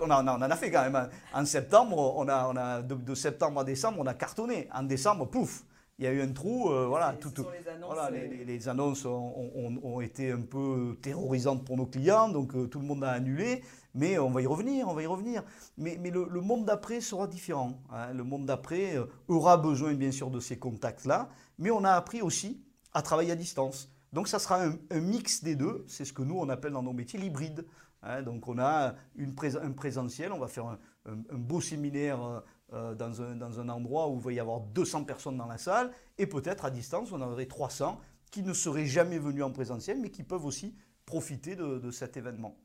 on, 0.00 0.10
en 0.10 0.40
a 0.42 0.56
fait 0.56 0.70
quand 0.70 0.82
même. 0.82 0.96
Hein. 0.96 1.10
En 1.34 1.44
septembre, 1.44 2.14
on 2.16 2.26
a, 2.28 2.48
on 2.48 2.56
a 2.56 2.80
de 2.80 3.14
septembre 3.14 3.60
à 3.60 3.64
décembre, 3.64 3.98
on 4.00 4.06
a 4.06 4.14
cartonné. 4.14 4.68
En 4.72 4.82
décembre, 4.82 5.26
pouf, 5.26 5.64
il 5.98 6.04
y 6.04 6.08
a 6.08 6.12
eu 6.12 6.22
un 6.22 6.32
trou, 6.32 6.70
euh, 6.70 6.86
voilà, 6.86 7.12
tout, 7.12 7.30
les 7.52 7.68
annonces, 7.68 7.94
voilà, 7.94 8.10
les, 8.10 8.68
annonces 8.68 9.04
ont, 9.06 10.00
été 10.00 10.32
un 10.32 10.40
peu 10.40 10.98
terrorisantes 11.00 11.64
pour 11.64 11.76
nos 11.76 11.86
clients, 11.86 12.28
donc 12.28 12.54
euh, 12.54 12.66
tout 12.66 12.80
le 12.80 12.86
monde 12.86 13.04
a 13.04 13.12
annulé, 13.12 13.62
mais 13.94 14.18
on 14.18 14.30
va 14.30 14.42
y 14.42 14.46
revenir, 14.46 14.88
on 14.88 14.94
va 14.94 15.02
y 15.02 15.06
revenir. 15.06 15.44
Mais, 15.78 15.96
mais 16.00 16.10
le, 16.10 16.26
monde 16.40 16.64
d'après 16.64 17.00
sera 17.00 17.28
différent. 17.28 17.80
Hein. 17.92 18.12
Le 18.12 18.24
monde 18.24 18.44
d'après 18.44 18.96
euh, 18.96 19.06
aura 19.28 19.56
besoin 19.56 19.94
bien 19.94 20.10
sûr 20.10 20.30
de 20.30 20.40
ces 20.40 20.58
contacts-là, 20.58 21.28
mais 21.58 21.70
on 21.70 21.84
a 21.84 21.92
appris 21.92 22.22
aussi 22.22 22.60
à 22.92 23.02
travailler 23.02 23.30
à 23.30 23.36
distance. 23.36 23.92
Donc 24.12 24.26
ça 24.26 24.40
sera 24.40 24.64
un, 24.64 25.00
mix 25.00 25.44
des 25.44 25.54
deux, 25.54 25.84
c'est 25.86 26.04
ce 26.04 26.12
que 26.12 26.22
nous 26.22 26.38
on 26.38 26.48
appelle 26.48 26.72
dans 26.72 26.82
nos 26.82 26.92
métiers 26.92 27.20
l'hybride. 27.20 27.66
Hein. 28.02 28.22
donc 28.22 28.48
on 28.48 28.58
a 28.58 28.94
une 29.16 29.34
un 29.62 29.72
présentiel, 29.72 30.32
on 30.32 30.38
va 30.38 30.48
faire 30.48 30.66
un, 31.06 31.18
beau 31.32 31.60
séminaire 31.60 32.42
euh, 32.74 32.90
euh, 32.90 32.94
dans, 32.94 33.22
un, 33.22 33.36
dans, 33.36 33.60
un, 33.60 33.68
endroit 33.68 34.08
où 34.08 34.16
il 34.16 34.22
va 34.22 34.32
y 34.32 34.40
avoir 34.40 34.60
200 34.60 35.04
personnes 35.04 35.36
dans 35.36 35.46
la 35.46 35.58
salle, 35.58 35.92
et 36.18 36.26
peut-être 36.26 36.64
à 36.64 36.70
distance 36.70 37.12
on 37.12 37.20
en 37.20 37.30
aurait 37.30 37.46
300 37.46 38.00
qui 38.30 38.42
ne 38.42 38.52
seraient 38.52 38.86
jamais 38.86 39.18
venus 39.18 39.44
en 39.44 39.50
présentiel, 39.50 40.00
mais 40.00 40.10
qui 40.10 40.24
peuvent 40.24 40.44
aussi 40.44 40.76
profiter 41.06 41.54
de, 41.54 41.90
cet 41.90 42.16
événement. 42.16 42.56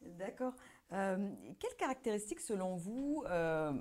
D'accord. 0.00 0.54
Euh, 0.92 1.30
quelles 1.60 1.76
caractéristiques, 1.76 2.40
selon 2.40 2.76
vous, 2.76 3.22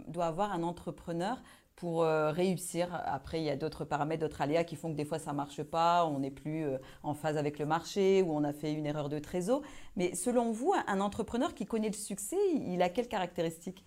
doit 0.08 0.26
avoir 0.26 0.52
un 0.52 0.62
entrepreneur 0.62 1.42
pour 1.78 2.04
euh, 2.04 2.32
réussir? 2.32 2.90
Après, 3.06 3.40
il 3.40 3.46
y 3.46 3.50
a 3.50 3.56
d'autres 3.56 3.86
paramètres, 3.86 4.22
d'autres 4.22 4.42
aléas 4.42 4.66
qui 4.66 4.76
font 4.76 4.92
que 4.92 4.98
des 4.98 5.06
fois 5.06 5.20
ça 5.20 5.32
marche 5.32 5.64
pas, 5.64 6.06
on 6.06 6.20
n'est 6.20 6.32
plus 6.32 6.66
euh, 6.66 6.78
en 7.04 7.14
phase 7.14 7.38
avec 7.38 7.60
le 7.60 7.66
marché 7.66 8.22
ou 8.22 8.34
on 8.34 8.44
a 8.44 8.52
fait 8.52 8.74
une 8.74 8.86
erreur 8.86 9.08
de 9.08 9.20
trésor. 9.20 9.62
Mais 9.96 10.14
selon 10.14 10.52
vous, 10.52 10.74
un 10.88 11.00
entrepreneur 11.00 11.54
qui 11.54 11.66
connaît 11.66 11.88
le 11.88 11.94
succès, 11.94 12.36
il 12.54 12.82
a 12.82 12.90
quelles 12.90 13.08
caractéristiques? 13.08 13.86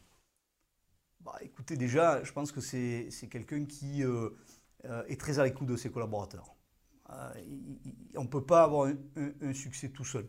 Bah, 1.21 1.37
Écoutez, 1.43 1.77
déjà, 1.77 2.23
je 2.25 2.33
pense 2.33 2.53
que 2.53 2.61
c'est 2.61 3.29
quelqu'un 3.31 3.65
qui 3.65 4.03
euh, 4.05 4.31
est 5.09 5.21
très 5.21 5.39
à 5.39 5.45
l'écoute 5.45 5.69
de 5.69 5.77
ses 5.77 5.91
collaborateurs. 5.91 6.55
on 8.17 8.23
ne 8.23 8.29
peut 8.29 8.45
pas 8.45 8.65
avoir 8.65 8.91
un, 9.17 9.53
succès 9.53 9.91
tout 9.91 10.05
seul. 10.05 10.29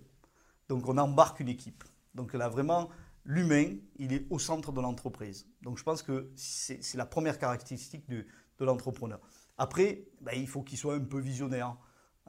Donc 0.70 0.88
on 0.88 0.98
embarque 0.98 1.40
une 1.40 1.50
équipe. 1.50 1.84
Donc 2.14 2.34
là, 2.34 2.50
vraiment, 2.50 2.90
l'humain, 3.26 3.76
il 3.98 4.14
est 4.14 4.26
au 4.30 4.40
centre 4.40 4.72
de 4.72 4.82
l'entreprise. 4.82 5.48
Donc 5.62 5.78
je 5.78 5.84
pense 5.84 6.04
que 6.04 6.32
c'est 6.36 6.96
la 6.96 7.06
première 7.06 7.40
caractéristique 7.40 8.10
de, 8.10 8.26
l'entrepreneur. 8.60 9.20
Après, 9.58 10.06
ben, 10.22 10.34
il 10.36 10.48
faut 10.48 10.62
qu'il 10.62 10.78
soit 10.78 10.94
un 10.94 11.04
peu 11.04 11.20
visionnaire 11.20 11.76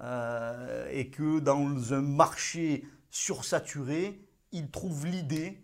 euh, 0.01 0.89
et 0.91 1.11
que 1.11 1.41
dans 1.41 1.93
un 1.93 2.01
marché 2.01 2.87
sursaturé, 3.11 4.27
il 4.51 4.71
trouve 4.71 5.07
l'idée 5.07 5.63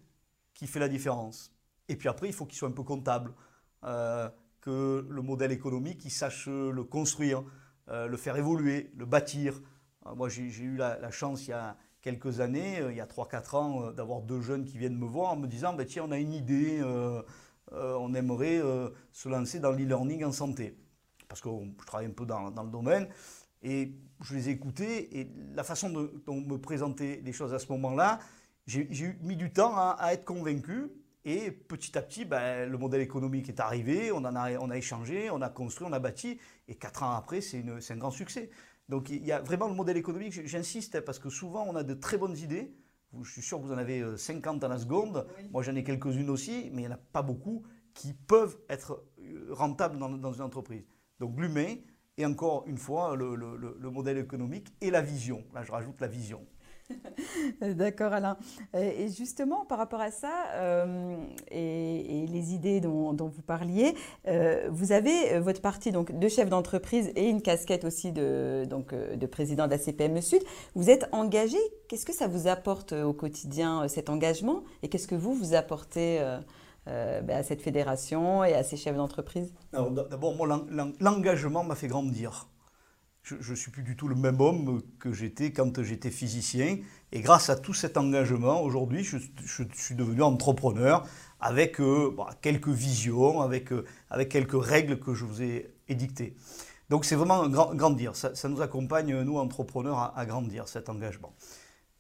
qui 0.52 0.66
fait 0.66 0.78
la 0.78 0.88
différence. 0.88 1.57
Et 1.88 1.96
puis 1.96 2.09
après, 2.09 2.29
il 2.29 2.33
faut 2.33 2.46
qu'il 2.46 2.59
soit 2.59 2.68
un 2.68 2.72
peu 2.72 2.83
comptable, 2.83 3.35
euh, 3.85 4.29
que 4.61 5.07
le 5.09 5.22
modèle 5.22 5.53
économique, 5.53 6.05
il 6.05 6.11
sache 6.11 6.48
le 6.48 6.85
construire, 6.85 7.42
euh, 7.88 8.07
le 8.07 8.16
faire 8.16 8.37
évoluer, 8.37 8.92
le 8.96 9.07
bâtir. 9.07 9.61
moi, 10.16 10.29
j'ai 10.29 10.42
eu 10.42 10.77
la, 10.77 11.11
chance 11.11 11.46
il 11.46 11.51
y 11.51 11.55
a 11.55 11.77
quelques 12.01 12.40
années, 12.40 12.81
euh, 12.81 12.92
il 12.92 12.96
y 12.96 13.01
a 13.01 13.07
3-4 13.07 13.57
ans, 13.57 13.83
euh, 13.83 13.92
d'avoir 13.92 14.22
deux 14.22 14.40
jeunes 14.40 14.64
qui 14.64 14.79
viennent 14.79 14.96
me 14.96 15.07
voir 15.07 15.33
en 15.33 15.37
me 15.37 15.46
disant 15.46 15.74
bah, 15.74 15.85
Tiens, 15.85 16.05
on 16.07 16.12
a 16.12 16.18
une 16.18 16.33
idée, 16.33 16.79
euh, 16.81 17.22
on 17.72 18.14
aimerait 18.14 18.62
se 19.12 19.29
lancer 19.29 19.61
dans 19.61 19.72
l'e-learning 19.72 20.24
en 20.24 20.33
santé. 20.33 20.74
Parce 21.29 21.42
que 21.42 21.51
je 21.81 21.85
travaille 21.85 22.07
un 22.07 22.12
peu 22.12 22.24
dans, 22.24 22.48
le 22.48 22.70
domaine. 22.70 23.09
Et 23.62 23.92
je 24.22 24.35
les 24.35 24.48
ai 24.48 24.53
écoutés 24.53 25.20
et 25.20 25.31
la 25.53 25.64
façon 25.64 25.90
dont 25.90 26.11
on 26.29 26.40
me 26.40 26.57
présentait 26.57 27.20
les 27.22 27.33
choses 27.33 27.53
à 27.53 27.59
ce 27.59 27.70
moment-là, 27.72 28.20
j'ai 28.66 28.88
mis 29.22 29.37
du 29.37 29.53
temps 29.53 29.74
à, 29.77 30.12
être 30.12 30.24
convaincu. 30.24 30.88
Et 31.28 31.50
petit 31.50 31.98
à 31.98 32.00
petit, 32.00 32.24
ben, 32.24 32.66
le 32.66 32.78
modèle 32.78 33.02
économique 33.02 33.50
est 33.50 33.60
arrivé, 33.60 34.10
on, 34.12 34.24
en 34.24 34.34
a, 34.34 34.52
on 34.60 34.70
a 34.70 34.78
échangé, 34.78 35.28
on 35.30 35.42
a 35.42 35.50
construit, 35.50 35.86
on 35.86 35.92
a 35.92 35.98
bâti. 35.98 36.38
Et 36.68 36.76
quatre 36.76 37.02
ans 37.02 37.10
après, 37.10 37.42
c'est 37.42 37.62
un 37.90 37.96
grand 37.98 38.10
succès. 38.10 38.48
Donc 38.88 39.10
il 39.10 39.22
y 39.26 39.30
a 39.30 39.38
vraiment 39.38 39.68
le 39.68 39.74
modèle 39.74 39.98
économique, 39.98 40.46
j'insiste, 40.46 40.94
hein, 40.94 41.02
parce 41.04 41.18
que 41.18 41.28
souvent 41.28 41.66
on 41.68 41.76
a 41.76 41.82
de 41.82 41.92
très 41.92 42.16
bonnes 42.16 42.38
idées. 42.38 42.72
Je 43.22 43.30
suis 43.30 43.42
sûr 43.42 43.58
que 43.58 43.64
vous 43.64 43.72
en 43.72 43.76
avez 43.76 44.02
50 44.16 44.64
à 44.64 44.68
la 44.68 44.78
seconde. 44.78 45.26
Moi 45.52 45.62
j'en 45.62 45.74
ai 45.74 45.84
quelques-unes 45.84 46.30
aussi, 46.30 46.70
mais 46.72 46.80
il 46.80 46.86
n'y 46.86 46.92
en 46.92 46.96
a 46.96 47.00
pas 47.12 47.20
beaucoup 47.20 47.62
qui 47.92 48.14
peuvent 48.14 48.56
être 48.70 49.04
euh, 49.20 49.48
rentables 49.50 49.98
dans, 49.98 50.32
une 50.32 50.40
entreprise. 50.40 50.86
Donc 51.20 51.38
l'humain, 51.38 51.74
et 52.16 52.24
encore 52.24 52.64
une 52.66 52.78
fois, 52.78 53.16
le 53.16 53.90
modèle 53.90 54.16
économique 54.16 54.72
et 54.80 54.90
la 54.90 55.02
vision. 55.02 55.44
Là 55.52 55.62
je 55.62 55.72
rajoute 55.72 56.00
la 56.00 56.08
vision. 56.08 56.46
D'accord 57.61 58.12
Alain. 58.12 58.37
Et 58.74 59.09
justement, 59.09 59.64
par 59.64 59.79
rapport 59.79 60.01
à 60.01 60.11
ça 60.11 60.33
euh, 60.55 61.16
et, 61.51 62.27
les 62.29 62.55
idées 62.55 62.81
dont, 62.81 63.14
vous 63.14 63.42
parliez, 63.42 63.94
euh, 64.27 64.68
vous 64.70 64.92
avez 64.92 65.35
euh, 65.35 65.40
votre 65.40 65.61
partie 65.61 65.92
donc, 65.92 66.18
de 66.18 66.29
chef 66.29 66.48
d'entreprise 66.48 67.11
et 67.16 67.29
une 67.29 67.42
casquette 67.42 67.85
aussi 67.85 68.12
de, 68.12 68.64
donc, 68.68 68.94
de 68.94 69.27
président 69.27 69.66
de 69.66 69.72
la 69.72 69.79
CPME 69.79 70.20
Sud. 70.20 70.42
Vous 70.74 70.90
êtes 70.90 71.09
engagé. 71.12 71.59
Qu'est-ce 71.88 72.07
que 72.07 72.14
ça 72.14 72.27
vous 72.27 72.48
apporte 72.48 72.92
au 72.92 73.12
quotidien, 73.12 73.88
cet 73.88 74.11
engagement? 74.11 74.62
Et 74.83 74.88
qu'est-ce 74.88 75.09
que 75.09 75.14
vous, 75.14 75.33
vous 75.35 75.55
apportez 75.55 76.20
ben, 76.87 77.31
à 77.31 77.42
cette 77.42 77.62
fédération 77.62 78.44
et 78.44 78.55
à 78.55 78.62
ces 78.62 78.77
chefs 78.77 78.96
d'entreprise? 78.96 79.55
D'abord, 79.72 80.35
moi, 80.37 80.66
l'engagement 81.01 81.64
m'a 81.64 81.74
fait 81.74 81.88
grandir 81.88 82.46
je 83.40 83.50
ne 83.50 83.56
suis 83.56 83.70
plus 83.70 83.82
du 83.82 83.96
tout 83.96 84.08
le 84.08 84.14
même 84.14 84.40
homme 84.40 84.82
que 84.98 85.12
j'étais 85.12 85.52
quand 85.52 85.82
j'étais 85.82 86.10
physicien. 86.10 86.78
Et 87.12 87.20
grâce 87.20 87.50
à 87.50 87.56
tout 87.56 87.74
cet 87.74 87.96
engagement, 87.96 88.62
aujourd'hui, 88.62 89.04
je, 89.04 89.16
suis 89.74 89.94
devenu 89.94 90.22
entrepreneur 90.22 91.06
avec 91.40 91.80
euh, 91.80 92.14
quelques 92.42 92.68
visions, 92.68 93.40
avec, 93.40 93.72
euh, 93.72 93.84
avec 94.10 94.28
quelques 94.28 94.62
règles 94.62 94.98
que 94.98 95.14
je 95.14 95.24
vous 95.24 95.42
ai 95.42 95.74
édictées. 95.88 96.36
Donc 96.90 97.04
c'est 97.04 97.16
vraiment 97.16 97.48
grandir. 97.48 98.16
Ça, 98.16 98.48
nous 98.48 98.60
accompagne, 98.60 99.20
nous, 99.22 99.38
entrepreneurs, 99.38 100.12
à, 100.16 100.26
grandir, 100.26 100.68
cet 100.68 100.88
engagement. 100.88 101.34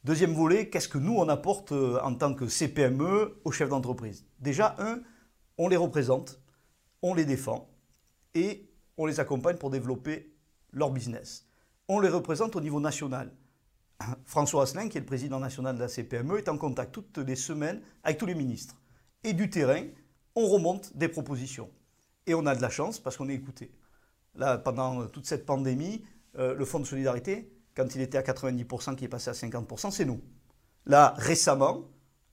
Deuxième 0.04 0.32
volet, 0.32 0.68
qu'est-ce 0.68 0.88
que 0.88 0.98
nous, 0.98 1.14
on 1.16 1.28
apporte 1.28 1.72
euh, 1.72 2.00
en 2.02 2.14
tant 2.14 2.34
que 2.34 2.48
CPME 2.48 3.40
aux 3.44 3.52
chefs 3.52 3.68
d'entreprise? 3.68 4.24
Déjà, 4.40 4.76
un, 4.78 5.00
on 5.58 5.68
les 5.68 5.76
représente, 5.76 6.40
on 7.02 7.14
les 7.14 7.24
défend 7.24 7.68
et 8.34 8.70
on 8.96 9.06
les 9.06 9.20
accompagne 9.20 9.56
pour 9.56 9.70
développer 9.70 10.37
leur 10.72 10.90
business. 10.90 11.46
On 11.88 12.00
les 12.00 12.08
représente 12.08 12.56
au 12.56 12.60
niveau 12.60 12.80
national. 12.80 13.32
François 14.26 14.64
Asselin, 14.64 14.88
qui 14.88 14.98
est 14.98 15.00
le 15.00 15.06
président 15.06 15.40
national 15.40 15.76
de 15.76 15.80
la 15.80 15.88
CPME, 15.88 16.38
est 16.38 16.48
en 16.48 16.58
contact 16.58 16.92
toutes 16.92 17.18
les 17.18 17.36
semaines 17.36 17.80
avec 18.04 18.18
tous 18.18 18.26
les 18.26 18.34
ministres. 18.34 18.76
Et 19.24 19.32
du 19.32 19.50
terrain, 19.50 19.82
on 20.34 20.46
remonte 20.46 20.96
des 20.96 21.08
propositions. 21.08 21.70
Et 22.26 22.34
on 22.34 22.46
a 22.46 22.54
de 22.54 22.62
la 22.62 22.70
chance 22.70 22.98
parce 22.98 23.16
qu'on 23.16 23.28
est 23.28 23.34
écouté. 23.34 23.72
Là, 24.34 24.58
pendant 24.58 25.06
toute 25.06 25.26
cette 25.26 25.46
pandémie, 25.46 26.04
euh, 26.38 26.54
le 26.54 26.64
Fonds 26.64 26.78
de 26.78 26.84
solidarité, 26.84 27.50
quand 27.74 27.94
il 27.94 28.00
était 28.00 28.18
à 28.18 28.22
90%, 28.22 28.94
qui 28.94 29.04
est 29.04 29.08
passé 29.08 29.30
à 29.30 29.32
50%, 29.32 29.90
c'est 29.90 30.04
nous. 30.04 30.20
Là, 30.86 31.14
récemment, 31.16 31.84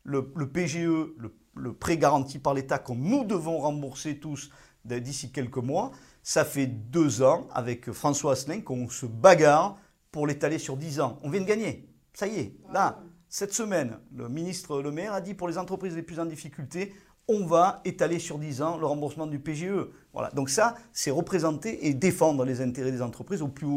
le, 0.03 0.21
PGE, 0.49 1.15
le, 1.17 1.35
le 1.55 1.73
prêt 1.73 1.97
garanti 1.97 2.39
par 2.39 2.53
l'État, 2.53 2.77
que 2.77 2.93
nous 2.93 3.23
devons 3.23 3.57
rembourser 3.59 4.19
tous 4.19 4.51
d'ici 4.85 5.31
quelques 5.31 5.57
mois, 5.57 5.91
ça 6.25 6.43
fait 6.43 6.65
deux 6.65 7.21
ans 7.21 7.47
avec 7.53 7.91
François 7.91 8.31
Asselin 8.31 8.61
qu'on 8.61 8.89
se 8.89 9.05
bagarre 9.05 9.77
pour 10.11 10.25
l'étaler 10.25 10.57
sur 10.57 10.75
dix 10.75 10.99
ans. 10.99 11.19
On 11.21 11.29
vient 11.29 11.39
de 11.39 11.45
gagner. 11.45 11.87
Ça 12.15 12.25
y 12.25 12.39
est. 12.39 12.55
Là, 12.73 12.99
cette 13.29 13.53
semaine, 13.53 13.99
le 14.11 14.27
ministre 14.27 14.81
Le 14.81 14.91
Maire 14.91 15.13
a 15.13 15.21
dit 15.21 15.35
pour 15.35 15.47
les 15.47 15.59
entreprises 15.59 15.95
les 15.95 16.01
plus 16.01 16.19
en 16.19 16.25
difficulté, 16.25 16.95
on 17.27 17.45
va 17.45 17.81
étaler 17.85 18.17
sur 18.17 18.39
dix 18.39 18.63
ans 18.63 18.77
le 18.77 18.87
remboursement 18.87 19.27
du 19.27 19.37
PGE. 19.37 19.87
Voilà. 20.13 20.31
Donc 20.31 20.49
ça, 20.49 20.73
c'est 20.93 21.11
représenter 21.11 21.85
et 21.87 21.93
défendre 21.93 22.43
les 22.43 22.59
intérêts 22.59 22.91
des 22.91 23.03
entreprises 23.03 23.43
au 23.43 23.49
plus 23.49 23.67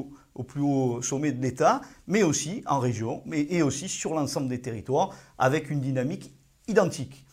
haut, 0.62 1.02
sommet 1.02 1.32
de 1.32 1.42
l'État, 1.42 1.82
mais 2.06 2.22
aussi 2.22 2.62
en 2.66 2.78
région, 2.78 3.22
mais, 3.26 3.46
et 3.50 3.60
aussi 3.60 3.90
sur 3.90 4.14
l'ensemble 4.14 4.48
des 4.48 4.62
territoires, 4.62 5.14
avec 5.36 5.68
une 5.68 5.80
dynamique 5.80 6.32
identique. 6.66 7.26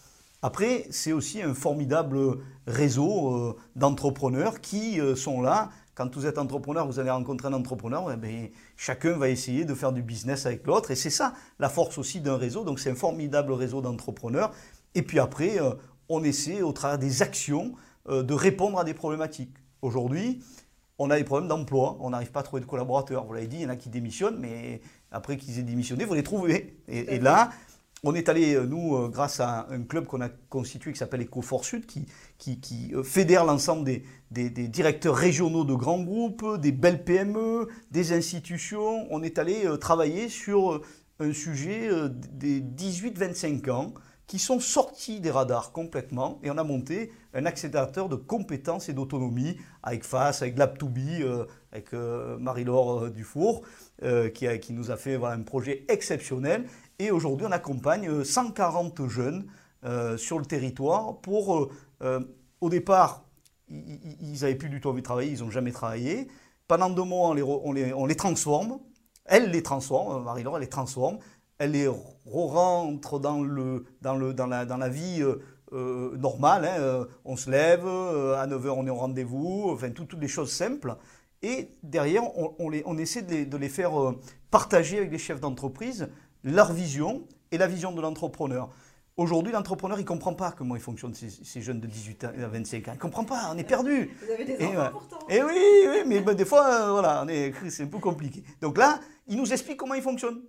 Après, 0.45 0.85
c'est 0.91 1.11
aussi 1.11 1.41
un 1.41 1.55
formidable 1.55 2.37
réseau 2.67 3.35
euh, 3.35 3.55
d'entrepreneurs 3.75 4.61
qui 4.61 5.01
euh, 5.01 5.15
sont 5.15 5.41
là. 5.41 5.71
Quand 5.95 6.15
vous 6.15 6.27
êtes 6.27 6.37
entrepreneur, 6.37 6.85
vous 6.85 6.99
allez 6.99 7.09
rencontrer 7.09 7.47
un 7.47 7.53
entrepreneur, 7.53 8.11
eh 8.13 8.15
bien, 8.15 8.49
chacun 8.77 9.17
va 9.17 9.29
essayer 9.29 9.65
de 9.65 9.73
faire 9.73 9.91
du 9.91 10.03
business 10.03 10.45
avec 10.45 10.67
l'autre. 10.67 10.91
Et 10.91 10.95
c'est 10.95 11.09
ça 11.09 11.33
la 11.57 11.67
force 11.67 11.97
aussi 11.97 12.21
d'un 12.21 12.37
réseau. 12.37 12.63
Donc 12.63 12.79
c'est 12.79 12.91
un 12.91 12.95
formidable 12.95 13.53
réseau 13.53 13.81
d'entrepreneurs. 13.81 14.51
Et 14.93 15.01
puis 15.01 15.17
après, 15.17 15.59
euh, 15.59 15.71
on 16.09 16.23
essaie 16.23 16.61
au 16.61 16.73
travers 16.73 16.99
des 16.99 17.23
actions 17.23 17.73
de 18.07 18.33
répondre 18.35 18.77
à 18.77 18.83
des 18.83 18.93
problématiques. 18.93 19.55
Aujourd'hui, 19.81 20.43
on 20.99 21.09
a 21.09 21.17
des 21.17 21.23
problèmes 21.23 21.49
d'emploi, 21.49 21.97
on 22.01 22.11
n'arrive 22.11 22.31
pas 22.31 22.41
à 22.41 22.43
trouver 22.43 22.61
de 22.61 22.67
collaborateurs. 22.67 23.25
Vous 23.25 23.33
l'avez 23.33 23.47
dit, 23.47 23.55
il 23.55 23.61
y 23.63 23.65
en 23.65 23.69
a 23.69 23.75
qui 23.75 23.89
démissionnent, 23.89 24.37
mais 24.37 24.81
après 25.11 25.37
qu'ils 25.37 25.57
aient 25.57 25.63
démissionné, 25.63 26.05
faut 26.05 26.13
les 26.13 26.21
trouver. 26.21 26.77
et 26.87 27.17
là, 27.17 27.49
on 28.03 28.13
est 28.13 28.29
allé, 28.29 28.55
euh, 28.55 28.65
nous, 28.65 28.95
euh, 28.95 29.09
grâce 29.09 29.39
à 29.39 29.67
un 29.69 29.81
club 29.81 30.05
qu'on 30.05 30.21
a 30.21 30.29
constitué 30.29 30.91
qui 30.91 30.99
s'appelle 30.99 31.21
EcoFort 31.21 31.65
Sud, 31.65 31.85
qui, 31.85 32.07
euh, 32.93 33.03
fédère 33.03 33.45
l'ensemble 33.45 33.83
des, 34.31 34.49
directeurs 34.67 35.15
régionaux 35.15 35.63
de 35.63 35.73
grands 35.73 36.01
groupes, 36.01 36.59
des 36.59 36.71
belles 36.71 37.03
PME, 37.03 37.67
des 37.91 38.13
institutions. 38.13 39.07
On 39.09 39.23
est 39.23 39.39
allé 39.39 39.65
travailler 39.79 40.29
sur 40.29 40.81
un 41.19 41.33
sujet 41.33 41.89
des 42.31 42.59
18-25 42.59 43.69
ans 43.69 43.93
qui 44.27 44.39
sont 44.39 44.59
sortis 44.59 45.21
des 45.21 45.31
radars 45.31 45.71
complètement 45.71 46.39
et 46.43 46.49
on 46.51 46.57
a 46.57 46.63
monté 46.63 47.11
un 47.33 47.45
accélérateur 47.45 48.09
de 48.09 48.15
compétences 48.15 48.89
et 48.89 48.93
d'autonomie 48.93 49.57
avec 49.83 50.03
FAS, 50.03 50.39
avec 50.41 50.57
Lab2B, 50.57 51.45
avec 51.71 51.93
Marie-Laure 51.93 53.11
Dufour, 53.11 53.61
qui, 54.33 54.73
nous 54.73 54.91
a 54.91 54.97
fait 54.97 55.15
un 55.23 55.43
projet 55.43 55.85
exceptionnel 55.87 56.65
et 56.99 57.11
aujourd'hui, 57.11 57.45
on 57.47 57.51
accompagne 57.51 58.23
140 58.23 58.99
euh, 58.99 59.09
jeunes 59.09 59.45
euh, 59.83 60.17
sur 60.17 60.39
le 60.39 60.45
territoire 60.45 61.17
pour, 61.17 61.69
euh, 62.01 62.19
au 62.61 62.69
départ, 62.69 63.25
ils 63.69 64.39
n'avaient 64.41 64.55
plus 64.55 64.69
du 64.69 64.79
tout 64.79 64.89
envie 64.89 65.01
de 65.01 65.05
travailler, 65.05 65.31
ils 65.31 65.43
n'ont 65.43 65.51
jamais 65.51 65.71
travaillé. 65.71 66.27
Pendant 66.67 66.89
deux 66.89 67.03
mois, 67.03 67.29
on 67.29 68.05
les, 68.05 68.15
transforme 68.15 68.79
Elle 69.25 69.51
les 69.51 69.63
transforme, 69.63 70.23
Marie-Laure, 70.23 70.57
elle 70.57 70.63
les 70.63 70.69
transforme, 70.69 71.17
elle 71.57 71.71
les 71.71 71.87
rentre 72.25 73.19
dans, 73.19 73.43
la, 73.43 74.89
vie 74.89 75.23
normale. 75.71 76.65
Hein. 76.65 77.07
On 77.23 77.35
se 77.35 77.49
lève, 77.49 77.85
à 77.85 78.47
9h 78.47 78.69
on 78.69 78.87
est 78.87 78.91
au 78.91 78.95
rendez-vous, 78.95 79.69
enfin 79.71 79.89
toutes 79.89 80.13
les 80.13 80.27
choses 80.27 80.51
simples. 80.51 80.95
Et 81.41 81.69
derrière, 81.83 82.23
on 82.37 82.97
essaie 82.97 83.21
de 83.23 83.31
les, 83.31 83.45
de 83.45 83.57
les 83.57 83.69
faire 83.69 83.93
partager 84.51 84.99
avec 84.99 85.11
les 85.11 85.17
chefs 85.17 85.39
d'entreprise 85.39 86.07
leur 86.45 86.71
vision 86.71 87.27
et 87.51 87.57
la 87.57 87.67
vision 87.67 87.91
de 87.91 88.01
l'entrepreneur. 88.01 88.69
Aujourd'hui, 89.17 89.51
l'entrepreneur, 89.51 89.97
il 89.97 90.03
ne 90.03 90.07
comprend 90.07 90.33
pas 90.33 90.51
comment 90.51 90.75
ils 90.75 90.81
fonctionnent, 90.81 91.13
ces, 91.13 91.61
jeunes 91.61 91.79
de 91.79 91.87
18 91.87 92.23
à 92.25 92.47
25 92.47 92.87
ans. 92.87 92.91
Il 92.91 92.95
ne 92.95 92.99
comprend 92.99 93.23
pas, 93.23 93.49
on 93.53 93.57
est 93.57 93.63
perdu. 93.63 94.11
Vous 94.21 94.31
avez 94.31 94.45
des 94.45 94.65
enfants 94.65 94.89
pourtant. 94.91 95.19
Et 95.29 95.41
oui, 95.41 95.57
oui 95.89 95.97
mais 96.05 96.19
ben, 96.21 96.35
des 96.35 96.45
fois, 96.45 96.67
euh, 96.67 96.91
voilà, 96.91 97.25
c'est 97.69 97.83
un 97.83 97.87
peu 97.87 97.99
compliqué. 97.99 98.43
Donc 98.61 98.77
là, 98.77 98.99
il 99.27 99.37
nous 99.37 99.51
explique 99.51 99.77
comment 99.77 99.93
ils 99.95 100.01
fonctionnent. 100.01 100.41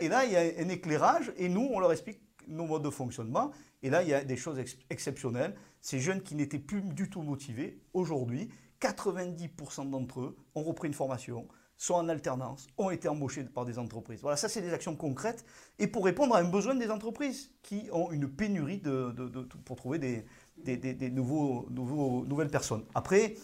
Et 0.00 0.08
là, 0.08 0.24
il 0.24 0.32
y 0.32 0.36
a 0.36 0.40
un 0.40 0.68
éclairage, 0.68 1.32
et 1.36 1.48
nous, 1.48 1.68
on 1.72 1.78
leur 1.78 1.92
explique 1.92 2.20
nos 2.48 2.66
modes 2.66 2.82
de 2.82 2.90
fonctionnement. 2.90 3.50
Et 3.82 3.90
là, 3.90 4.02
il 4.02 4.08
y 4.08 4.14
a 4.14 4.24
des 4.24 4.36
choses 4.36 4.58
exceptionnelles. 4.90 5.54
Ces 5.80 6.00
jeunes 6.00 6.22
qui 6.22 6.34
n'étaient 6.34 6.58
plus 6.58 6.80
du 6.80 7.10
tout 7.10 7.22
motivés, 7.22 7.80
aujourd'hui, 7.92 8.50
90% 8.80 9.90
d'entre 9.90 10.20
eux 10.20 10.36
ont 10.54 10.62
repris 10.62 10.88
une 10.88 10.94
formation, 10.94 11.46
sont 11.76 11.94
en 11.94 12.08
alternance, 12.08 12.66
ont 12.78 12.90
été 12.90 13.08
embauchés 13.08 13.44
par 13.44 13.64
des 13.64 13.78
entreprises. 13.78 14.20
Voilà, 14.22 14.36
ça 14.36 14.48
c'est 14.48 14.62
des 14.62 14.72
actions 14.72 14.96
concrètes 14.96 15.44
et 15.78 15.86
pour 15.86 16.04
répondre 16.04 16.34
à 16.34 16.38
un 16.38 16.44
besoin 16.44 16.74
des 16.74 16.90
entreprises 16.90 17.50
qui 17.62 17.88
ont 17.92 18.10
une 18.12 18.28
pénurie 18.28 18.78
de, 18.78 19.14
pour 19.64 19.76
trouver 19.76 19.98
des, 19.98 20.24
des, 20.76 21.10
nouveaux, 21.10 21.66
nouveaux, 21.70 22.24
nouvelles 22.26 22.50
personnes. 22.50 22.84
Après, 22.94 23.34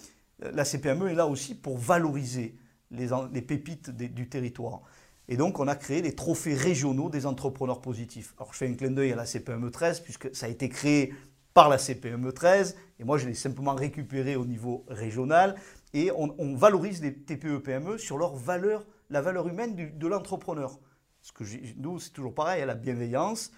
la 0.41 0.65
CPME 0.65 1.11
est 1.11 1.15
là 1.15 1.27
aussi 1.27 1.55
pour 1.55 1.77
valoriser 1.77 2.57
les, 2.91 3.09
les 3.33 3.43
pépites 3.43 3.91
du 3.91 4.29
territoire. 4.29 4.83
Et 5.29 5.37
donc, 5.37 5.61
on 5.61 5.69
a 5.69 5.77
créé 5.77 6.03
les 6.03 6.15
trophées 6.15 6.55
régionaux 6.55 7.09
des 7.09 7.27
entrepreneurs 7.27 7.81
positifs. 7.81 8.35
Alors, 8.39 8.53
je 8.53 8.59
fais 8.59 8.69
un 8.69 8.75
clin 8.75 8.91
d'œil 8.91 9.13
à 9.13 9.17
la 9.17 9.25
CPME 9.25 9.71
13, 9.71 10.01
puisque 10.01 10.35
ça 10.35 10.47
a 10.47 10.49
été 10.49 10.69
créé 10.69 11.15
par 11.55 11.69
la 11.69 11.79
CPME 11.79 12.33
13, 12.33 12.77
et 12.99 13.05
moi, 13.05 13.19
je 13.19 13.27
l'ai 13.27 13.35
simplement 13.35 13.75
récupéré 13.75 14.37
au 14.37 14.47
niveau 14.47 14.85
régional 14.89 15.57
et 15.95 16.11
on, 16.13 16.55
valorise 16.55 17.03
les 17.03 17.15
TPE-PME 17.15 17.95
e 17.95 17.99
sur 17.99 18.17
leur 18.17 18.35
valeur, 18.35 18.87
la 19.11 19.21
valeur 19.21 19.49
humaine 19.49 19.77
de 19.77 20.07
l'entrepreneur. 20.07 20.79
Ce 21.21 21.33
que 21.33 21.45
nous, 21.77 21.99
c'est 21.99 22.11
toujours 22.11 22.35
pareil, 22.35 22.65
la 22.65 22.75
bienveillance, 22.75 23.53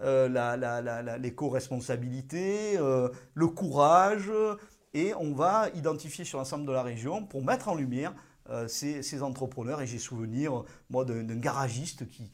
euh, 0.00 1.16
l'éco-responsabilité, 1.18 2.76
euh, 2.78 3.08
le 3.34 3.46
courage, 3.46 4.30
et 4.94 5.14
on 5.14 5.32
va 5.32 5.68
identifier 5.74 6.24
sur 6.24 6.38
l'ensemble 6.38 6.66
de 6.66 6.72
la 6.72 6.82
région 6.82 7.24
pour 7.24 7.44
mettre 7.44 7.68
en 7.68 7.74
lumière 7.74 8.14
euh, 8.50 8.68
ces, 8.68 9.22
entrepreneurs. 9.22 9.80
Et 9.80 9.86
j'ai 9.86 9.98
souvenir, 9.98 10.64
moi, 10.90 11.04
d'un 11.04 11.36
garagiste 11.36 12.06
qui, 12.08 12.32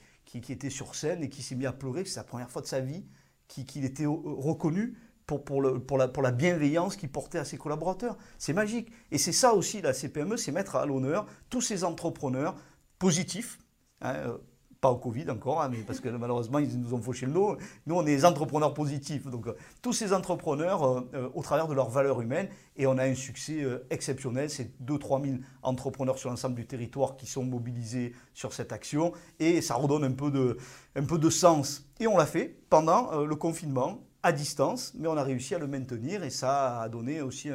était 0.51 0.71
sur 0.71 0.95
scène 0.95 1.23
et 1.23 1.29
qui 1.29 1.43
s'est 1.43 1.55
mis 1.55 1.67
à 1.67 1.73
pleurer, 1.73 2.05
c'est 2.05 2.21
la 2.21 2.25
première 2.25 2.51
fois 2.51 2.63
de 2.63 2.67
sa 2.67 2.81
vie 2.81 3.05
qu'il 3.49 3.85
était 3.85 4.07
reconnu 4.07 4.97
pour, 5.39 5.63
la, 5.63 6.31
bienveillance 6.31 6.97
qu'il 6.97 7.11
portait 7.11 7.39
à 7.39 7.45
ses 7.45 7.57
collaborateurs. 7.57 8.17
C'est 8.39 8.53
magique. 8.53 8.91
Et 9.11 9.19
c'est 9.19 9.33
ça 9.33 9.55
aussi, 9.55 9.81
la 9.81 9.93
CPME, 9.93 10.37
c'est 10.37 10.53
mettre 10.53 10.77
à 10.77 10.87
l'honneur 10.87 11.27
tous 11.51 11.61
ces 11.61 11.85
entrepreneurs 11.85 12.57
positifs. 12.99 13.59
Hein, 14.01 14.15
euh, 14.15 14.39
pas 14.81 14.91
au 14.91 14.97
Covid 14.97 15.31
encore, 15.31 15.63
hein, 15.63 15.69
mais 15.71 15.79
parce 15.79 16.01
que 16.01 16.09
malheureusement, 16.09 16.59
ils 16.59 16.77
nous 16.81 16.93
ont 16.93 17.01
fauché 17.01 17.27
le 17.27 17.33
dos. 17.33 17.57
Nous, 17.87 17.95
on 17.95 18.03
est 18.03 18.17
des 18.17 18.25
entrepreneurs 18.25 18.75
positifs. 18.75 19.29
Donc, 19.29 19.47
euh, 19.47 19.57
tous 19.81 19.93
ces 19.93 20.13
entrepreneurs, 20.13 20.83
euh, 21.15 21.31
au 21.35 21.43
travers 21.43 21.69
de 21.69 21.75
leurs 21.75 21.89
valeurs 21.89 22.21
humaines, 22.21 22.49
et 22.77 22.89
on 22.89 22.99
a 22.99 23.05
un 23.05 23.15
succès 23.15 23.65
exceptionnel. 23.91 24.51
C'est 24.51 24.73
2-3 24.83 25.23
000 25.25 25.37
entrepreneurs 25.63 26.19
sur 26.19 26.31
l'ensemble 26.31 26.57
du 26.57 26.67
territoire 26.67 27.17
qui 27.17 27.27
sont 27.27 27.45
mobilisés 27.45 28.13
sur 28.35 28.53
cette 28.53 28.73
action. 28.73 29.13
Et 29.39 29.61
ça 29.61 29.77
redonne 29.77 30.03
un 30.03 30.13
peu 30.13 31.19
de 31.19 31.31
sens. 31.31 31.89
Et 32.01 32.09
on 32.09 32.17
l'a 32.17 32.27
fait 32.27 32.57
pendant 32.69 33.25
le 33.25 33.37
confinement 33.37 34.01
à 34.23 34.33
distance, 34.33 34.93
mais 34.97 35.09
on 35.09 35.17
a 35.17 35.23
réussi 35.23 35.55
à 35.55 35.59
le 35.59 35.67
maintenir 35.67 36.23
et 36.23 36.31
ça 36.31 36.81
a 36.81 36.89
donné 36.89 37.23
aussi 37.23 37.51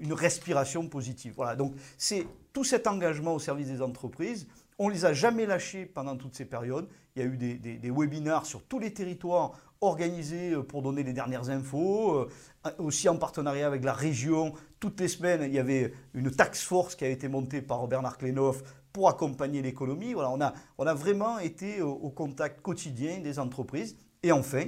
une 0.00 0.12
respiration 0.12 0.88
positive. 0.88 1.34
Voilà, 1.36 1.56
donc 1.56 1.74
c'est 1.98 2.26
tout 2.52 2.64
cet 2.64 2.86
engagement 2.86 3.34
au 3.34 3.38
service 3.38 3.68
des 3.68 3.82
entreprises. 3.82 4.46
On 4.78 4.88
ne 4.88 4.94
les 4.94 5.04
a 5.06 5.14
jamais 5.14 5.46
lâchés 5.46 5.86
pendant 5.86 6.16
toutes 6.16 6.34
ces 6.34 6.44
périodes. 6.44 6.88
Il 7.14 7.22
y 7.22 7.24
a 7.24 7.28
eu 7.28 7.36
des, 7.38 7.54
des, 7.56 7.90
webinars 7.90 8.44
sur 8.44 8.62
tous 8.62 8.78
les 8.78 8.92
territoires 8.92 9.52
organisés 9.80 10.52
euh, 10.52 10.62
pour 10.62 10.82
donner 10.82 11.02
les 11.02 11.14
dernières 11.14 11.48
infos, 11.48 12.14
euh, 12.14 12.70
aussi 12.78 13.08
en 13.08 13.16
partenariat 13.16 13.66
avec 13.66 13.84
la 13.84 13.94
région. 13.94 14.52
Toutes 14.80 15.00
les 15.00 15.08
semaines, 15.08 15.42
il 15.44 15.54
y 15.54 15.58
avait 15.58 15.94
une 16.12 16.30
tax 16.30 16.62
force 16.62 16.94
qui 16.94 17.04
a 17.04 17.08
été 17.08 17.28
montée 17.28 17.62
par 17.62 17.86
Bernard 17.88 18.18
Klenoff 18.18 18.62
pour 18.92 19.08
accompagner 19.08 19.62
l'économie. 19.62 20.12
Voilà, 20.12 20.30
on 20.78 20.86
a, 20.86 20.94
vraiment 20.94 21.38
été 21.38 21.80
au 21.82 22.10
contact 22.10 22.60
quotidien 22.60 23.20
des 23.20 23.38
entreprises. 23.38 23.96
Et 24.22 24.32
enfin, 24.32 24.64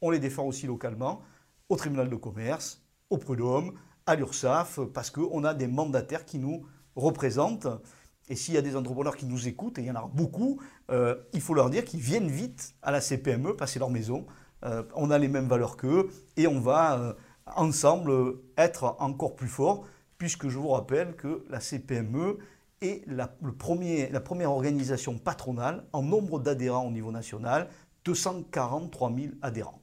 on 0.00 0.10
les 0.10 0.18
défend 0.18 0.44
aussi 0.44 0.66
localement, 0.66 1.22
au 1.68 1.76
tribunal 1.76 2.08
de 2.08 2.16
commerce, 2.16 2.82
au 3.10 3.18
prud'homme, 3.18 3.72
à 4.06 4.14
l'URSSAF, 4.14 4.80
parce 4.94 5.10
qu'on 5.10 5.44
a 5.44 5.54
des 5.54 5.66
mandataires 5.66 6.24
qui 6.24 6.38
nous 6.38 6.64
représentent. 6.94 7.66
Et 8.28 8.36
s'il 8.36 8.54
y 8.54 8.58
a 8.58 8.62
des 8.62 8.76
entrepreneurs 8.76 9.16
qui 9.16 9.26
nous 9.26 9.48
écoutent, 9.48 9.78
et 9.78 9.82
il 9.82 9.86
y 9.86 9.90
en 9.90 9.96
a 9.96 10.10
beaucoup, 10.12 10.60
euh, 10.90 11.16
il 11.32 11.40
faut 11.40 11.54
leur 11.54 11.70
dire 11.70 11.84
qu'ils 11.84 12.00
viennent 12.00 12.28
vite 12.28 12.74
à 12.82 12.90
la 12.90 13.00
CPME, 13.00 13.54
passer 13.56 13.78
leur 13.78 13.90
maison. 13.90 14.26
Euh, 14.64 14.82
on 14.94 15.10
a 15.10 15.18
les 15.18 15.28
mêmes 15.28 15.48
valeurs 15.48 15.76
qu'eux 15.76 16.08
et 16.36 16.46
on 16.46 16.60
va 16.60 16.98
euh, 16.98 17.12
ensemble 17.54 18.12
être 18.56 18.96
encore 18.98 19.36
plus 19.36 19.48
forts, 19.48 19.84
puisque 20.18 20.48
je 20.48 20.58
vous 20.58 20.68
rappelle 20.68 21.14
que 21.14 21.44
la 21.50 21.60
CPME 21.60 22.38
est 22.80 23.04
la, 23.06 23.36
la 24.10 24.20
première 24.20 24.50
organisation 24.50 25.18
patronale 25.18 25.84
en 25.92 26.02
nombre 26.02 26.40
d'adhérents 26.40 26.86
au 26.86 26.90
niveau 26.90 27.12
national, 27.12 27.68
243 28.04 29.12
000 29.14 29.32
adhérents. 29.42 29.80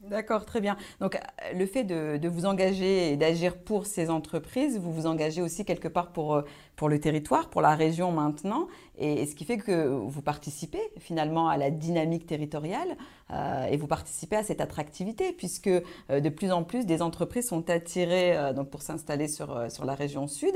D'accord, 0.00 0.46
très 0.46 0.60
bien. 0.60 0.76
Donc 1.00 1.16
euh, 1.16 1.18
le 1.58 1.66
fait 1.66 1.82
de, 1.82 2.28
vous 2.28 2.46
engager 2.46 3.12
et 3.12 3.16
d'agir 3.16 3.56
pour 3.56 3.84
ces 3.84 4.10
entreprises, 4.10 4.78
vous 4.78 4.92
vous 4.92 5.06
engagez 5.06 5.42
aussi 5.42 5.64
quelque 5.64 5.88
part 5.88 6.12
pour, 6.12 6.36
euh, 6.36 6.42
pour 6.76 6.88
le 6.88 7.00
territoire, 7.00 7.50
pour 7.50 7.62
la 7.62 7.74
région 7.74 8.12
maintenant, 8.12 8.68
et, 8.96 9.26
ce 9.26 9.34
qui 9.34 9.44
fait 9.44 9.58
que 9.58 9.88
vous 9.88 10.22
participez 10.22 10.80
finalement 10.98 11.48
à 11.48 11.56
la 11.56 11.72
dynamique 11.72 12.26
territoriale 12.26 12.96
euh, 13.32 13.66
et 13.66 13.76
vous 13.76 13.88
participez 13.88 14.36
à 14.36 14.44
cette 14.44 14.60
attractivité, 14.60 15.32
puisque 15.32 15.68
de 15.68 16.28
plus 16.28 16.52
en 16.52 16.62
plus 16.62 16.86
des 16.86 17.02
entreprises 17.02 17.48
sont 17.48 17.68
attirées 17.68 18.52
donc 18.54 18.70
pour 18.70 18.82
s'installer 18.82 19.26
sur, 19.26 19.70
sur 19.70 19.84
la 19.84 19.94
région 19.94 20.28
sud. 20.28 20.54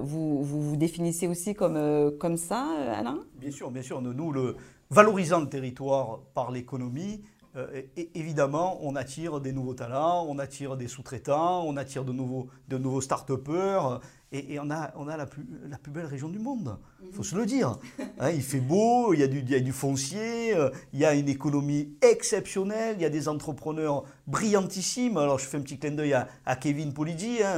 vous, 0.00 0.42
vous, 0.42 0.76
définissez 0.76 1.28
aussi 1.28 1.54
comme, 1.54 2.12
comme 2.18 2.36
ça, 2.36 2.66
Alain? 2.96 3.20
Bien 3.36 3.52
sûr, 3.52 3.70
bien 3.70 3.82
sûr. 3.82 4.02
Nous, 4.02 4.32
le, 4.32 4.56
valorisant 4.90 5.40
le 5.40 5.48
territoire 5.48 6.20
par 6.34 6.50
l'économie, 6.50 7.22
euh, 7.56 7.82
évidemment, 8.14 8.78
on 8.82 8.96
attire 8.96 9.40
des 9.40 9.52
nouveaux 9.52 9.74
talents, 9.74 10.26
on 10.28 10.38
attire 10.38 10.76
des 10.76 10.88
sous-traitants, 10.88 11.64
on 11.64 11.76
attire 11.76 12.04
de 12.04 12.12
nouveaux, 12.12 12.48
de 12.68 12.78
nouveaux 12.78 13.00
start-upers. 13.00 14.00
Et, 14.32 14.58
on 14.58 14.68
a, 14.68 14.92
on 14.96 15.06
a 15.06 15.16
la, 15.16 15.26
plus, 15.26 15.46
la 15.68 15.78
plus 15.78 15.92
belle 15.92 16.06
région 16.06 16.28
du 16.28 16.40
monde, 16.40 16.76
il 17.06 17.14
faut 17.14 17.22
se 17.22 17.36
le 17.36 17.46
dire. 17.46 17.78
Hein, 18.18 18.30
il 18.32 18.42
fait 18.42 18.58
beau, 18.58 19.14
il 19.14 19.20
y, 19.20 19.22
a 19.22 19.28
du, 19.28 19.38
il 19.38 19.48
y 19.48 19.54
a 19.54 19.60
du 19.60 19.70
foncier, 19.70 20.56
euh, 20.56 20.70
il 20.92 20.98
y 20.98 21.04
a 21.04 21.14
une 21.14 21.28
économie 21.28 21.94
exceptionnelle, 22.02 22.96
il 22.98 23.02
y 23.02 23.04
a 23.04 23.10
des 23.10 23.28
entrepreneurs 23.28 24.02
brillantissimes. 24.26 25.18
Alors 25.18 25.38
je 25.38 25.44
fais 25.44 25.58
un 25.58 25.60
petit 25.60 25.78
clin 25.78 25.92
d'œil 25.92 26.14
à, 26.14 26.26
à, 26.46 26.56
Kevin 26.56 26.92
Polidi, 26.92 27.44
hein, 27.44 27.54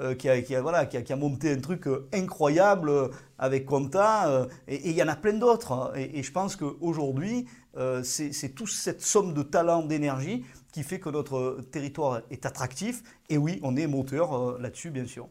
euh, 0.00 0.14
qui, 0.16 0.28
a, 0.28 0.42
qui, 0.42 0.56
a, 0.56 0.60
voilà, 0.60 0.86
qui, 0.86 0.96
a, 0.96 1.02
qui, 1.02 1.12
a, 1.12 1.16
monté 1.16 1.52
un 1.52 1.60
truc 1.60 1.84
incroyable 2.12 2.90
avec 3.38 3.64
Quanta, 3.64 4.48
et, 4.66 4.90
il 4.90 4.96
y 4.96 5.02
en 5.04 5.08
a 5.08 5.14
plein 5.14 5.34
d'autres. 5.34 5.70
Hein. 5.70 5.92
Et, 5.94 6.18
et, 6.18 6.22
je 6.24 6.32
pense 6.32 6.56
qu'aujourd'hui, 6.56 7.46
euh, 7.76 8.02
c'est 8.02 8.54
toute 8.54 8.70
cette 8.70 9.02
somme 9.02 9.34
de 9.34 9.42
talent, 9.42 9.82
d'énergie 9.82 10.44
qui 10.72 10.82
fait 10.82 11.00
que 11.00 11.08
notre 11.08 11.58
territoire 11.70 12.22
est 12.30 12.46
attractif. 12.46 13.02
Et 13.28 13.38
oui, 13.38 13.60
on 13.62 13.76
est 13.76 13.86
moteur 13.86 14.34
euh, 14.34 14.58
là-dessus, 14.60 14.90
bien 14.90 15.06
sûr. 15.06 15.28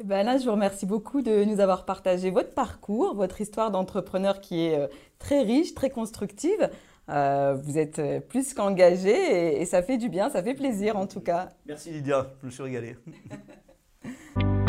Eh 0.00 0.04
ben 0.04 0.24
là, 0.24 0.38
je 0.38 0.44
vous 0.44 0.52
remercie 0.52 0.86
beaucoup 0.86 1.20
de 1.20 1.44
nous 1.44 1.60
avoir 1.60 1.84
partagé 1.84 2.30
votre 2.30 2.54
parcours, 2.54 3.14
votre 3.14 3.40
histoire 3.40 3.70
d'entrepreneur 3.70 4.40
qui 4.40 4.66
est 4.66 4.78
euh, 4.78 4.86
très 5.18 5.42
riche, 5.42 5.74
très 5.74 5.90
constructive. 5.90 6.70
vous 7.08 7.78
êtes 7.78 8.00
plus 8.28 8.54
qu'engagé 8.54 9.10
et, 9.10 9.60
et 9.60 9.66
ça 9.66 9.82
fait 9.82 9.98
du 9.98 10.08
bien, 10.08 10.30
ça 10.30 10.42
fait 10.42 10.54
plaisir 10.54 10.96
en 10.96 11.06
tout 11.06 11.20
cas. 11.20 11.50
Merci 11.66 11.90
Lydia, 11.90 12.32
je 12.40 12.46
me 12.46 12.50
suis 12.50 12.62
régalé. 12.62 12.96